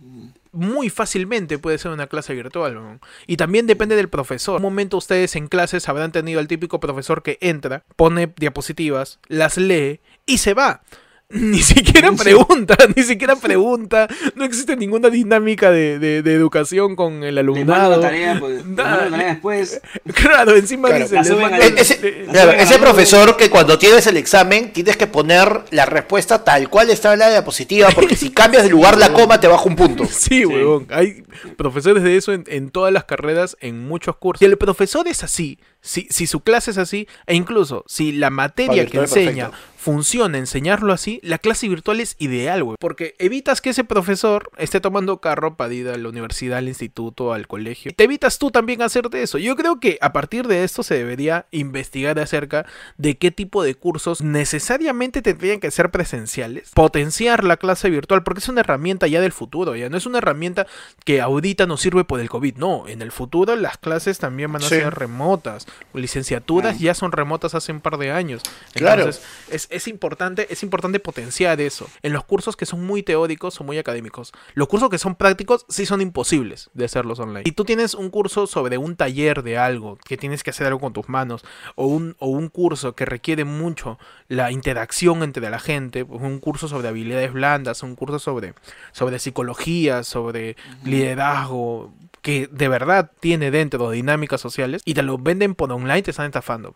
muy 0.53 0.89
fácilmente 0.89 1.59
puede 1.59 1.77
ser 1.77 1.91
una 1.91 2.07
clase 2.07 2.33
virtual. 2.33 2.77
weón. 2.77 3.01
Y 3.27 3.35
también 3.35 3.67
depende 3.67 3.97
del 3.97 4.07
profesor. 4.07 4.55
En 4.55 4.65
un 4.65 4.71
momento 4.71 4.95
ustedes 4.95 5.35
en 5.35 5.49
clases 5.49 5.89
habrán 5.89 6.13
tenido 6.13 6.39
al 6.39 6.47
típico 6.47 6.79
profesor 6.79 7.21
que 7.21 7.37
entra, 7.41 7.83
pone 7.97 8.31
diapositivas, 8.37 9.19
las 9.27 9.57
lee 9.57 9.99
y 10.25 10.37
se 10.37 10.53
va. 10.53 10.83
Ni 11.33 11.59
siquiera 11.61 12.11
pregunta, 12.13 12.75
ni 12.95 13.03
siquiera 13.03 13.35
pregunta. 13.35 14.07
No 14.33 14.43
existe 14.45 14.75
ninguna 14.75 15.11
dinámica 15.11 15.69
de, 15.69 15.99
de- 15.99 16.23
de 16.23 16.33
educación 16.33 16.95
con 16.95 17.23
el 17.23 17.37
alumnado. 17.37 17.97
la 17.97 18.01
tarea, 18.01 18.37
pues, 18.39 18.65
la 18.75 18.75
tarea 19.09 19.27
después. 19.33 19.79
Claro, 20.15 20.55
encima 20.55 20.87
Claro. 20.89 21.03
dice, 21.03 21.13
La 21.15 21.21
les 21.21 21.27
suben 21.29 21.41
mando- 21.51 21.55
al- 21.63 21.77
E- 21.77 21.81
Ese, 21.81 22.25
claro, 22.31 22.51
ese 22.53 22.79
profesor 22.79 23.37
que 23.37 23.51
cuando 23.51 23.77
tienes 23.77 24.07
el 24.07 24.17
examen 24.17 24.73
tienes 24.73 24.97
que 24.97 25.05
poner 25.05 25.65
la 25.69 25.85
respuesta 25.85 26.43
tal 26.43 26.67
cual 26.67 26.89
está 26.89 27.13
en 27.13 27.19
la 27.19 27.29
diapositiva, 27.29 27.89
porque 27.93 28.15
si 28.15 28.31
cambias 28.31 28.63
de 28.63 28.69
lugar 28.69 28.97
la 28.97 29.13
coma 29.13 29.39
te 29.39 29.47
baja 29.47 29.65
un 29.65 29.75
punto. 29.75 30.05
Sí, 30.05 30.45
huevón. 30.45 30.87
Hay 30.89 31.23
profesores 31.57 32.01
de 32.01 32.17
eso 32.17 32.33
en, 32.33 32.43
en 32.47 32.71
todas 32.71 32.91
las 32.91 33.03
carreras, 33.03 33.55
en 33.61 33.87
muchos 33.87 34.15
cursos. 34.15 34.39
Si 34.39 34.45
el 34.45 34.57
profesor 34.57 35.07
es 35.07 35.23
así, 35.23 35.59
si, 35.81 36.07
si 36.09 36.27
su 36.27 36.41
clase 36.41 36.71
es 36.71 36.77
así, 36.77 37.07
e 37.25 37.35
incluso 37.35 37.83
si 37.87 38.11
la 38.11 38.29
materia 38.29 38.85
que 38.85 38.97
enseña 38.97 39.49
perfecto. 39.49 39.73
funciona 39.77 40.37
enseñarlo 40.37 40.91
así, 40.91 41.19
la 41.23 41.37
clase 41.37 41.67
virtual 41.69 41.99
es 42.01 42.15
ideal, 42.19 42.63
güey. 42.63 42.75
Porque 42.79 43.15
evitas 43.17 43.61
que 43.61 43.69
ese 43.69 43.83
profesor 43.85 44.51
esté 44.57 44.81
tomando 44.81 45.21
carro 45.21 45.55
para 45.55 45.73
ir 45.73 45.87
a 45.87 45.97
la 45.97 46.09
universidad, 46.09 46.57
al 46.57 46.67
instituto, 46.67 47.31
al 47.33 47.47
colegio. 47.47 47.93
Te 47.95 48.03
evitas 48.03 48.39
tú 48.39 48.51
también 48.51 48.81
hacerte 48.81 49.21
eso. 49.23 49.37
Yo 49.37 49.55
creo 49.55 49.79
que 49.79 49.97
a 50.01 50.11
partir 50.11 50.47
de 50.47 50.63
esto 50.65 50.83
se 50.83 50.95
debería 50.95 51.45
investigar 51.51 52.19
acerca 52.19 52.65
de 52.97 53.17
qué 53.17 53.31
tipo 53.31 53.63
de 53.63 53.75
cursos 53.75 54.21
necesariamente 54.21 55.21
tendrían 55.21 55.59
que 55.59 55.71
ser 55.71 55.91
presenciales. 55.91 56.71
Potenciar 56.73 57.43
la 57.45 57.55
clase 57.57 57.89
virtual, 57.89 58.23
porque 58.23 58.39
es 58.39 58.49
una 58.49 58.61
herramienta 58.61 59.07
ya 59.07 59.21
del 59.21 59.31
futuro, 59.31 59.75
ya 59.75 59.89
no 59.89 59.95
es 59.97 60.05
una 60.05 60.17
herramienta 60.17 60.67
que 61.05 61.21
ahorita 61.21 61.65
nos 61.67 61.79
sirve 61.81 62.03
por 62.03 62.19
el 62.19 62.29
COVID. 62.29 62.57
No, 62.57 62.87
en 62.87 63.01
el 63.01 63.11
futuro 63.13 63.55
las 63.55 63.77
clases 63.77 64.19
también 64.19 64.51
van 64.51 64.63
a 64.63 64.65
Sí. 64.67 64.75
ser 64.75 64.93
remotas. 64.93 65.67
Licenciaturas 65.93 66.79
ya 66.79 66.93
son 66.93 67.11
remotas 67.11 67.55
hace 67.55 67.71
un 67.71 67.81
par 67.81 67.97
de 67.97 68.11
años. 68.11 68.41
Claro. 68.73 69.01
Entonces, 69.01 69.23
es, 69.49 69.67
es 69.69 69.87
importante, 69.87 70.47
es 70.51 70.63
importante 70.63 70.99
potenciar 70.99 71.59
eso. 71.61 71.89
En 72.03 72.13
los 72.13 72.23
cursos 72.23 72.55
que 72.55 72.65
son 72.65 72.85
muy 72.85 73.03
teóricos 73.03 73.59
o 73.59 73.63
muy 73.63 73.77
académicos. 73.77 74.33
Los 74.53 74.67
cursos 74.67 74.89
que 74.89 74.97
son 74.97 75.15
prácticos 75.15 75.65
sí 75.69 75.85
son 75.85 76.01
imposibles 76.01 76.69
de 76.73 76.85
hacerlos 76.85 77.19
online. 77.19 77.43
Y 77.45 77.51
tú 77.51 77.65
tienes 77.65 77.93
un 77.93 78.09
curso 78.09 78.47
sobre 78.47 78.77
un 78.77 78.95
taller 78.95 79.43
de 79.43 79.57
algo, 79.57 79.97
que 79.97 80.17
tienes 80.17 80.43
que 80.43 80.51
hacer 80.51 80.67
algo 80.67 80.79
con 80.79 80.93
tus 80.93 81.09
manos, 81.09 81.43
o 81.75 81.87
un, 81.87 82.15
o 82.19 82.27
un 82.27 82.49
curso 82.49 82.95
que 82.95 83.05
requiere 83.05 83.45
mucho 83.45 83.97
la 84.27 84.51
interacción 84.51 85.23
entre 85.23 85.49
la 85.49 85.59
gente, 85.59 86.05
pues, 86.05 86.21
un 86.21 86.39
curso 86.39 86.67
sobre 86.67 86.87
habilidades 86.87 87.33
blandas, 87.33 87.83
un 87.83 87.95
curso 87.95 88.19
sobre, 88.19 88.53
sobre 88.91 89.19
psicología, 89.19 90.03
sobre 90.03 90.55
liderazgo, 90.83 91.93
que 92.21 92.47
de 92.51 92.67
verdad 92.67 93.11
tiene 93.19 93.51
dentro 93.51 93.91
dinámicas 93.91 94.41
sociales, 94.41 94.81
y 94.85 94.93
te 94.93 95.03
lo 95.03 95.17
venden 95.17 95.55
por 95.55 95.71
online, 95.71 96.01
te 96.01 96.11
están 96.11 96.25
estafando. 96.27 96.75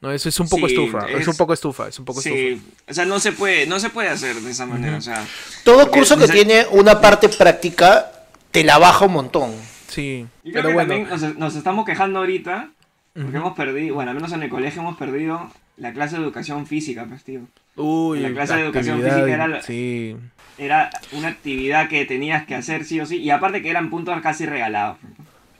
No, 0.00 0.12
eso 0.12 0.28
es 0.28 0.38
un 0.38 0.48
poco 0.48 0.68
Sí, 0.68 0.74
estufa, 0.74 1.06
es, 1.08 1.20
es- 1.22 1.28
un 1.28 1.36
poco 1.36 1.52
estufa, 1.52 1.88
es 1.88 1.98
un 1.98 2.04
poco 2.04 2.20
estufa. 2.20 2.36
Sí, 2.36 2.62
o 2.88 2.94
sea, 2.94 3.04
no 3.04 3.18
se 3.18 3.32
puede, 3.32 3.66
no 3.66 3.80
se 3.80 3.90
puede 3.90 4.08
hacer 4.08 4.36
de 4.36 4.50
esa 4.50 4.64
manera, 4.64 4.96
o 4.96 5.00
sea, 5.00 5.26
Todo 5.64 5.90
curso 5.90 6.16
que 6.16 6.28
tiene 6.28 6.66
una 6.70 7.00
parte 7.00 7.28
práctica 7.28 8.12
te 8.52 8.62
la 8.62 8.78
baja 8.78 9.06
un 9.06 9.12
montón. 9.12 9.52
Sí, 9.88 10.26
yo 10.44 10.52
creo 10.52 10.54
pero 10.62 10.68
que 10.68 10.74
bueno. 10.74 10.88
también 10.94 11.10
nos, 11.10 11.36
nos 11.38 11.56
estamos 11.56 11.84
quejando 11.84 12.20
ahorita 12.20 12.70
porque 13.14 13.36
hemos 13.36 13.56
perdido, 13.56 13.96
bueno, 13.96 14.10
al 14.12 14.14
menos 14.16 14.30
en 14.32 14.44
el 14.44 14.48
colegio 14.50 14.80
hemos 14.82 14.96
perdido 14.96 15.50
la 15.76 15.92
clase 15.92 16.16
de 16.16 16.22
educación 16.22 16.66
física, 16.68 17.04
pues, 17.08 17.24
tío. 17.24 17.40
Uy, 17.74 18.20
la 18.20 18.30
clase 18.30 18.54
de 18.54 18.60
educación 18.62 18.98
física 19.02 19.28
era 19.28 19.48
la- 19.48 19.62
Sí. 19.62 20.16
Era 20.58 20.90
una 21.12 21.28
actividad 21.28 21.88
que 21.88 22.04
tenías 22.04 22.44
que 22.46 22.54
hacer 22.56 22.84
sí 22.84 23.00
o 23.00 23.06
sí, 23.06 23.16
y 23.18 23.30
aparte 23.30 23.62
que 23.62 23.70
eran 23.70 23.90
puntos 23.90 24.20
casi 24.22 24.44
regalados. 24.44 24.96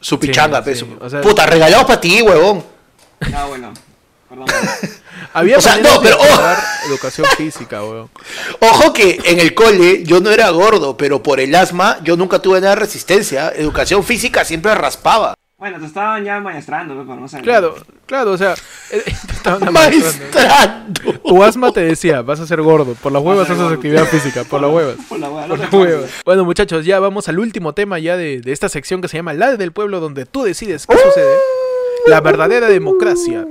Su 0.00 0.18
pichanga, 0.18 0.58
sí, 0.58 0.64
peso. 0.64 0.86
o 1.00 1.08
sea- 1.08 1.20
Puta, 1.20 1.46
regalados 1.46 1.84
para 1.86 2.00
ti, 2.00 2.20
huevón. 2.22 2.64
Ah, 3.34 3.44
bueno, 3.46 3.72
perdón. 4.28 4.46
Había 5.34 5.58
O 5.58 5.60
sea, 5.60 5.76
no, 5.76 6.00
pero- 6.02 6.18
mejorar 6.22 6.56
educación 6.88 7.26
física, 7.36 7.82
weón. 7.84 8.08
Ojo 8.60 8.92
que 8.92 9.20
en 9.24 9.40
el 9.40 9.54
cole 9.54 10.02
yo 10.04 10.20
no 10.20 10.30
era 10.30 10.48
gordo, 10.50 10.96
pero 10.96 11.22
por 11.22 11.38
el 11.40 11.54
asma 11.54 11.98
yo 12.02 12.16
nunca 12.16 12.40
tuve 12.40 12.60
nada 12.60 12.74
de 12.74 12.80
resistencia. 12.80 13.52
Educación 13.54 14.02
física 14.04 14.44
siempre 14.44 14.74
raspaba. 14.74 15.34
Bueno, 15.58 15.80
te 15.80 15.86
estaban 15.86 16.24
ya 16.24 16.38
maestrando, 16.38 16.94
por 17.04 17.16
no 17.16 17.26
saber. 17.26 17.44
Claro, 17.44 17.74
claro, 18.06 18.30
o 18.30 18.38
sea, 18.38 18.54
eh, 18.92 19.02
te 19.02 19.32
estaban. 19.32 19.72
Maestrando. 19.72 21.18
Tu 21.26 21.42
asma 21.42 21.72
te 21.72 21.80
decía, 21.80 22.22
vas 22.22 22.38
a 22.38 22.46
ser 22.46 22.62
gordo, 22.62 22.94
por 22.94 23.10
las 23.10 23.20
huevas 23.20 23.50
haces 23.50 23.72
actividad 23.72 24.04
física, 24.04 24.44
por 24.44 24.60
las 24.60 24.70
huevas. 24.72 24.94
Por 25.08 25.18
Por 25.18 25.58
las 25.58 25.72
huevas. 25.72 26.10
Bueno, 26.24 26.44
muchachos, 26.44 26.84
ya 26.84 27.00
vamos 27.00 27.28
al 27.28 27.40
último 27.40 27.72
tema 27.72 27.98
ya 27.98 28.16
de, 28.16 28.40
de 28.40 28.52
esta 28.52 28.68
sección 28.68 29.02
que 29.02 29.08
se 29.08 29.16
llama 29.16 29.34
La 29.34 29.56
del 29.56 29.72
pueblo, 29.72 29.98
donde 29.98 30.26
tú 30.26 30.44
decides 30.44 30.86
qué 30.86 30.96
sucede. 30.96 31.34
La 32.06 32.20
verdadera 32.20 32.68
democracia. 32.68 33.44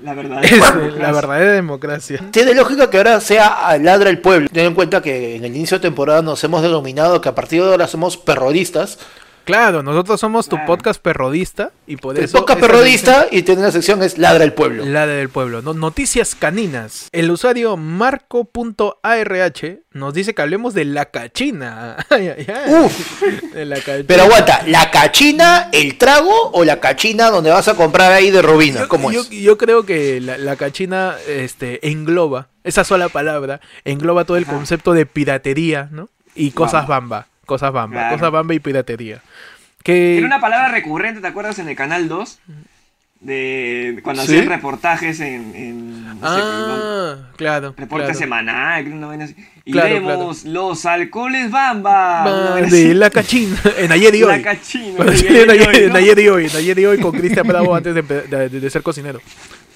La 0.00 0.14
verdad. 0.14 0.44
Es 0.44 0.52
eh, 0.52 0.92
la 0.96 1.10
verdadera 1.10 1.52
democracia. 1.54 2.20
Tiene 2.30 2.54
lógica 2.54 2.88
que 2.88 2.98
ahora 2.98 3.20
sea 3.20 3.76
ladra 3.78 4.10
el 4.10 4.20
pueblo. 4.20 4.48
Ten 4.52 4.66
en 4.66 4.74
cuenta 4.74 5.02
que 5.02 5.36
en 5.36 5.44
el 5.44 5.56
inicio 5.56 5.78
de 5.78 5.82
temporada 5.82 6.22
nos 6.22 6.42
hemos 6.44 6.62
denominado 6.62 7.20
que 7.20 7.28
a 7.28 7.34
partir 7.34 7.62
de 7.62 7.70
ahora 7.70 7.88
somos 7.88 8.16
perrodistas. 8.16 9.00
Claro, 9.44 9.82
nosotros 9.82 10.20
somos 10.20 10.46
tu 10.48 10.56
Claro. 10.56 10.66
podcast 10.66 11.00
perrodista 11.02 11.70
y 11.86 11.96
por 11.96 12.16
El 12.16 12.24
eso... 12.24 12.38
podcast 12.38 12.60
perrodista 12.60 13.26
y 13.30 13.42
tiene 13.42 13.62
la 13.62 13.72
sección 13.72 14.02
es 14.02 14.18
ladra 14.18 14.44
el 14.44 14.52
pueblo. 14.52 14.84
La 14.84 15.06
del 15.06 15.28
pueblo, 15.28 15.62
¿no? 15.62 15.74
Noticias 15.74 16.34
caninas. 16.34 17.08
El 17.12 17.30
usuario 17.30 17.76
marco.arh 17.76 19.78
nos 19.92 20.14
dice 20.14 20.34
que 20.34 20.42
hablemos 20.42 20.74
de 20.74 20.84
la 20.84 21.06
cachina. 21.06 21.96
Ay, 22.10 22.28
ay, 22.28 22.46
ay. 22.48 22.74
Uf, 22.74 23.22
De 23.52 23.64
la 23.66 23.76
cachina. 23.76 24.04
pero 24.06 24.22
aguanta, 24.24 24.62
¿la 24.66 24.90
cachina, 24.90 25.68
el 25.72 25.98
trago 25.98 26.50
o 26.52 26.64
la 26.64 26.80
cachina 26.80 27.30
donde 27.30 27.50
vas 27.50 27.68
a 27.68 27.74
comprar 27.74 28.12
ahí 28.12 28.30
de 28.30 28.42
Robina? 28.42 28.80
yo, 28.82 28.88
¿Cómo 28.88 29.12
yo- 29.12 29.22
es? 29.22 29.30
yo 29.30 29.58
creo 29.58 29.84
que 29.84 30.20
la, 30.20 30.38
la 30.38 30.56
cachina 30.56 31.16
este, 31.28 31.88
engloba, 31.88 32.48
esa 32.64 32.84
sola 32.84 33.08
palabra, 33.08 33.60
engloba 33.84 34.24
todo 34.24 34.36
el 34.36 34.44
Ajá. 34.44 34.52
concepto 34.54 34.92
de 34.92 35.06
piratería, 35.06 35.88
¿no? 35.90 36.08
Y 36.34 36.52
cosas 36.52 36.86
bamba, 36.86 37.26
cosas 37.46 37.72
bamba, 37.72 37.96
Claro. 38.00 38.16
cosas 38.16 38.30
bamba 38.32 38.54
y 38.54 38.60
piratería. 38.60 39.22
Que... 39.82 40.18
Era 40.18 40.26
una 40.26 40.40
palabra 40.40 40.68
recurrente, 40.68 41.20
¿te 41.20 41.26
acuerdas? 41.26 41.58
En 41.58 41.68
el 41.68 41.76
canal 41.76 42.08
2. 42.08 42.38
De 43.20 44.00
cuando 44.02 44.22
¿Sí? 44.22 44.32
hacían 44.32 44.48
reportajes 44.48 45.20
en. 45.20 45.54
en 45.54 46.04
no 46.20 46.34
sé, 46.34 46.40
Ah, 46.44 47.16
claro. 47.36 47.72
reporte 47.76 48.06
claro. 48.06 48.18
semanal, 48.18 48.82
creo, 48.84 48.96
una 48.96 49.06
vaina 49.06 49.24
así. 49.26 49.36
Y 49.64 49.70
Claro, 49.70 49.94
vemos 49.94 50.44
los 50.44 50.84
alcoholes 50.86 51.48
bamba. 51.52 52.56
de 52.68 52.94
la 52.94 53.10
cachina. 53.10 53.56
En 53.78 53.92
ayer 53.92 54.12
y 54.16 54.22
hoy. 54.24 54.36
La 54.38 54.42
cachina. 54.42 55.04
En 55.04 55.08
ayer 55.08 55.46
y 55.46 55.50
hoy, 55.62 55.76
en 55.84 55.88
¿no? 55.90 55.98
ayer 55.98 56.18
y 56.18 56.28
hoy, 56.28 56.46
en 56.46 56.56
ayer 56.56 56.78
y 56.80 56.84
hoy 56.86 56.98
con 57.00 57.12
Cristian 57.12 57.46
Bravo 57.46 57.72
antes 57.76 57.94
de 57.94 58.70
ser 58.70 58.82
cocinero. 58.82 59.20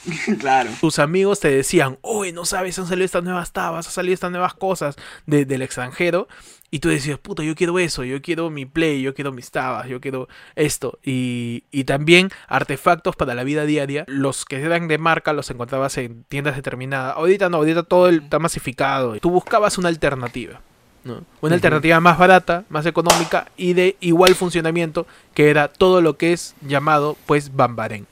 claro. 0.41 0.71
tus 0.81 0.99
amigos 0.99 1.41
te 1.41 1.49
decían, 1.49 1.99
oye, 2.03 2.33
no 2.33 2.45
sabes, 2.45 2.79
han 2.79 2.87
salido 2.87 3.05
estas 3.05 3.25
nuevas 3.25 3.53
tabas, 3.53 3.87
han 3.87 3.93
salido 3.93 4.15
estas 4.15 4.31
nuevas 4.31 4.55
cosas 4.55 4.97
de- 5.27 5.45
del 5.45 5.63
extranjero. 5.63 6.29
Y 6.69 6.81
tú 6.81 6.89
decías, 6.89 7.19
puta, 7.19 7.45
yo 7.45 7.55
quiero 7.55 7.79
eso, 7.79 8.03
yo 8.03 8.21
quiero 8.21 8.51
mi 8.51 8.67
play, 8.67 9.01
yo 9.01 9.15
quiero 9.15 9.31
mis 9.33 9.53
tabas, 9.53 9.89
yo 9.89 10.01
quiero 10.01 10.29
esto. 10.57 10.99
Y, 11.05 11.63
y 11.71 11.85
también 11.85 12.31
artefactos 12.49 13.15
para 13.15 13.35
la 13.35 13.45
vida 13.45 13.65
diaria. 13.67 14.05
Los 14.09 14.45
que 14.45 14.61
eran 14.61 14.89
de 14.89 14.99
marca 14.99 15.33
los 15.33 15.49
encontrabas 15.51 15.97
en 15.99 16.25
tiendas 16.25 16.57
determinadas. 16.57 17.17
Ahorita 17.17 17.49
no, 17.49 17.59
ahorita 17.59 17.85
todo 17.85 18.09
el- 18.09 18.23
está 18.25 18.41
masificado. 18.41 19.17
Tú 19.21 19.31
buscabas 19.31 19.79
una 19.79 19.89
alternativa. 19.89 20.61
¿no? 21.05 21.23
Una 21.41 21.55
alternativa 21.55 22.01
más 22.01 22.19
barata, 22.19 22.65
más 22.69 22.85
económica 22.85 23.47
y 23.57 23.75
de 23.75 23.97
igual 24.01 24.35
funcionamiento 24.35 25.07
que 25.35 25.51
era 25.51 25.69
todo 25.69 26.01
lo 26.01 26.17
que 26.17 26.33
es 26.33 26.57
llamado 26.63 27.17
pues 27.27 27.55
Bambarén. 27.55 28.09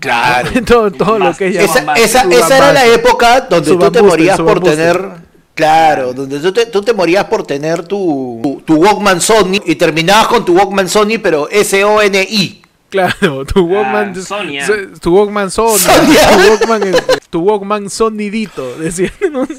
Claro. 0.00 0.50
todo 0.66 0.90
todo 0.90 1.18
lo 1.18 1.36
que 1.36 1.48
es 1.48 1.56
Esa-. 1.56 1.92
Esa, 1.94 2.22
esa, 2.24 2.56
era 2.56 2.72
la 2.72 2.86
época 2.86 3.42
donde 3.42 3.76
tú 3.76 3.90
te 3.90 4.02
morías 4.02 4.38
por 4.40 4.60
tener. 4.60 5.30
Claro, 5.54 6.14
donde 6.14 6.38
tú 6.40 6.52
te, 6.52 6.66
tú 6.66 6.80
te 6.82 6.94
morías 6.94 7.24
por 7.26 7.42
tener 7.46 7.82
tu, 7.86 8.40
tu, 8.42 8.62
tu 8.62 8.74
Walkman 8.76 9.20
Sony 9.20 9.60
y 9.66 9.74
terminabas 9.74 10.26
con 10.28 10.42
tu 10.44 10.56
Walkman 10.56 10.88
Sony, 10.88 11.18
pero 11.22 11.48
S-O-N-I. 11.50 12.62
Claro, 12.88 13.44
tu 13.44 13.66
Walkman, 13.66 14.14
Ah, 14.16 14.20
Sonia. 14.22 14.66
so- 14.66 14.72
tu 15.00 15.14
Walkman 15.16 15.50
Sony, 15.50 15.76
Sonia. 15.78 16.28
tu 16.30 16.48
Walkman, 16.50 16.82
este, 16.82 17.18
tu 17.28 17.40
Walkman 17.40 17.90
Sonidito, 17.90 18.74
decían. 18.78 19.12
¿no? 19.30 19.46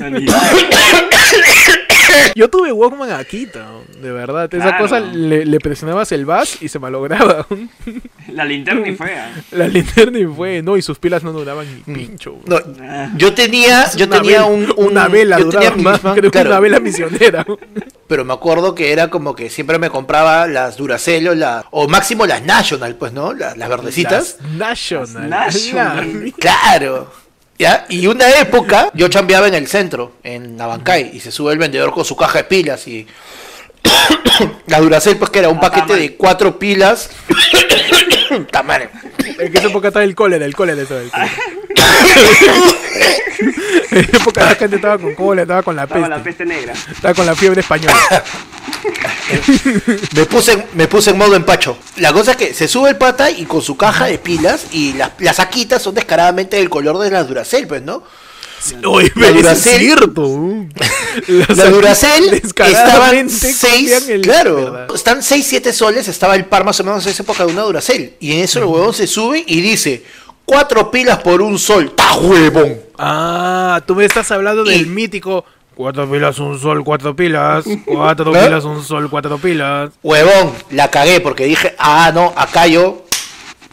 Yo 2.35 2.49
tuve 2.49 2.71
Walkman 2.71 3.11
aquí, 3.11 3.45
de 4.01 4.11
verdad. 4.11 4.53
Esa 4.53 4.63
Claro. 4.69 4.77
cosa 4.83 4.99
le, 4.99 5.45
le 5.45 5.59
presionabas 5.59 6.11
el 6.11 6.25
bus 6.25 6.61
y 6.61 6.67
se 6.69 6.79
malograba. 6.79 7.45
La 8.29 8.45
linterna 8.45 8.87
y 8.87 8.95
fea. 8.95 9.31
La 9.51 9.67
linterna 9.67 10.17
y 10.19 10.25
fue, 10.25 10.61
no, 10.61 10.77
y 10.77 10.81
sus 10.81 10.97
pilas 10.99 11.23
no 11.23 11.31
duraban 11.33 11.65
ni 11.85 11.93
pincho. 11.93 12.37
No, 12.45 12.57
Ah. 12.81 13.09
yo 13.17 13.33
tenía, 13.33 13.91
yo 13.95 14.05
Una 14.05 14.21
tenía 14.21 14.41
vela- 14.41 14.45
un, 14.45 14.63
un- 14.77 14.87
una 14.91 15.07
vela 15.07 15.39
yo 15.39 15.49
tenía 15.49 15.71
más, 15.71 16.01
misma- 16.01 16.13
creo 16.13 16.31
que 16.31 16.39
claro, 16.39 16.49
una 16.51 16.59
vela 16.59 16.79
misionera. 16.79 17.45
Pero 18.07 18.25
me 18.25 18.33
acuerdo 18.33 18.75
que 18.75 18.91
era 18.91 19.09
como 19.09 19.35
que 19.35 19.49
siempre 19.49 19.79
me 19.79 19.89
compraba 19.89 20.45
las 20.47 20.77
Duracell 20.77 21.27
o, 21.29 21.35
la, 21.35 21.65
o 21.71 21.87
máximo 21.87 22.25
las 22.25 22.41
National, 22.43 22.95
pues, 22.95 23.13
¿no? 23.13 23.33
Las, 23.33 23.57
las 23.57 23.69
verdecitas. 23.69 24.37
Las 24.41 24.57
National. 24.57 25.29
Las 25.29 25.55
National. 25.55 26.25
La- 26.25 26.31
Claro. 26.33 27.11
¿Ya? 27.57 27.85
Y 27.89 28.07
una 28.07 28.29
época 28.39 28.89
yo 28.93 29.07
chambeaba 29.07 29.47
en 29.47 29.53
el 29.53 29.67
centro, 29.67 30.13
en 30.23 30.59
Abancay, 30.59 31.11
y 31.13 31.19
se 31.19 31.31
sube 31.31 31.53
el 31.53 31.59
vendedor 31.59 31.93
con 31.93 32.03
su 32.03 32.15
caja 32.15 32.39
de 32.39 32.43
pilas 32.45 32.87
y 32.87 33.05
la 34.67 34.79
Duracell 34.79 35.17
pues 35.17 35.29
que 35.29 35.39
era 35.39 35.49
un 35.49 35.59
paquete 35.59 35.95
de 35.95 36.15
cuatro 36.15 36.57
pilas. 36.57 37.09
Tamare. 38.51 38.89
En 39.39 39.55
esa 39.57 39.67
época 39.67 39.87
estaba 39.89 40.03
el 40.05 40.15
cólera, 40.15 40.45
el 40.45 40.55
cólera 40.55 40.81
estaba 40.81 41.01
el 41.01 41.11
cólera. 41.11 41.31
en 43.91 43.97
esa 43.99 44.17
época 44.17 44.43
la 44.45 44.55
gente 44.55 44.75
estaba 44.77 44.97
con 44.97 45.13
cólera, 45.15 45.41
estaba 45.43 45.63
con 45.63 45.75
la 45.75 45.83
Estaba 45.83 46.01
peste. 46.01 46.17
la 46.17 46.23
peste 46.23 46.45
negra. 46.45 46.73
Estaba 46.73 47.13
con 47.13 47.25
la 47.25 47.35
fiebre 47.35 47.61
española. 47.61 47.95
Me 50.15 50.25
puse, 50.25 50.53
en- 50.53 50.65
me 50.73 50.87
puse 50.87 51.11
en 51.11 51.17
modo 51.17 51.35
empacho. 51.35 51.77
La 51.97 52.11
cosa 52.11 52.31
es 52.31 52.37
que 52.37 52.53
se 52.53 52.67
sube 52.67 52.89
el 52.89 52.97
pata 52.97 53.29
y 53.31 53.45
con 53.45 53.61
su 53.61 53.77
caja 53.77 54.05
de 54.07 54.17
pilas 54.17 54.65
y 54.71 54.93
las, 54.93 55.11
las 55.19 55.35
saquitas 55.37 55.81
son 55.81 55.95
descaradamente 55.95 56.57
del 56.57 56.69
color 56.69 56.97
de 56.97 57.11
las 57.11 57.27
Duracell, 57.27 57.67
pues, 57.67 57.81
¿no? 57.83 58.03
Oye, 58.85 59.11
La 59.15 59.27
es 59.29 59.35
Duracell- 59.35 59.77
cierto. 59.79 60.39
La 61.49 61.65
Duracell 61.69 62.23
estaban 62.33 62.41
descaradamente 62.41 63.33
6, 63.53 63.91
copian 63.99 64.11
el- 64.11 64.21
claro, 64.21 64.55
¿verdad? 64.55 64.87
están 64.95 65.23
6, 65.23 65.45
7 65.47 65.73
soles, 65.73 66.07
estaba 66.07 66.35
el 66.35 66.45
par 66.45 66.63
más 66.63 66.79
o 66.79 66.83
menos 66.83 67.05
en 67.05 67.11
esa 67.11 67.23
época 67.23 67.45
de 67.45 67.51
una 67.53 67.61
Duracell. 67.63 68.13
Y 68.19 68.33
en 68.33 68.39
eso 68.39 68.59
el 68.59 68.65
huevón 68.65 68.93
se 68.93 69.07
sube 69.07 69.43
y 69.45 69.61
dice, 69.61 70.03
cuatro 70.45 70.89
pilas 70.91 71.19
por 71.19 71.41
un 71.41 71.57
sol, 71.59 71.91
¡ta 71.95 72.15
huevón! 72.17 72.77
Ah, 72.97 73.81
tú 73.85 73.95
me 73.95 74.05
estás 74.05 74.29
hablando 74.31 74.63
del 74.63 74.87
mítico. 74.87 75.43
Cuatro 75.73 76.09
pilas, 76.11 76.37
un 76.37 76.59
sol, 76.59 76.83
cuatro 76.83 77.15
pilas. 77.15 77.65
Cuatro 77.85 78.35
¿Eh? 78.35 78.43
pilas, 78.45 78.63
un 78.65 78.83
sol, 78.83 79.09
cuatro 79.09 79.37
pilas. 79.39 79.89
Huevón, 80.03 80.51
la 80.69 80.91
cagué 80.91 81.21
porque 81.21 81.45
dije, 81.45 81.73
ah, 81.79 82.11
no, 82.13 82.31
acá 82.35 82.67
yo... 82.67 83.05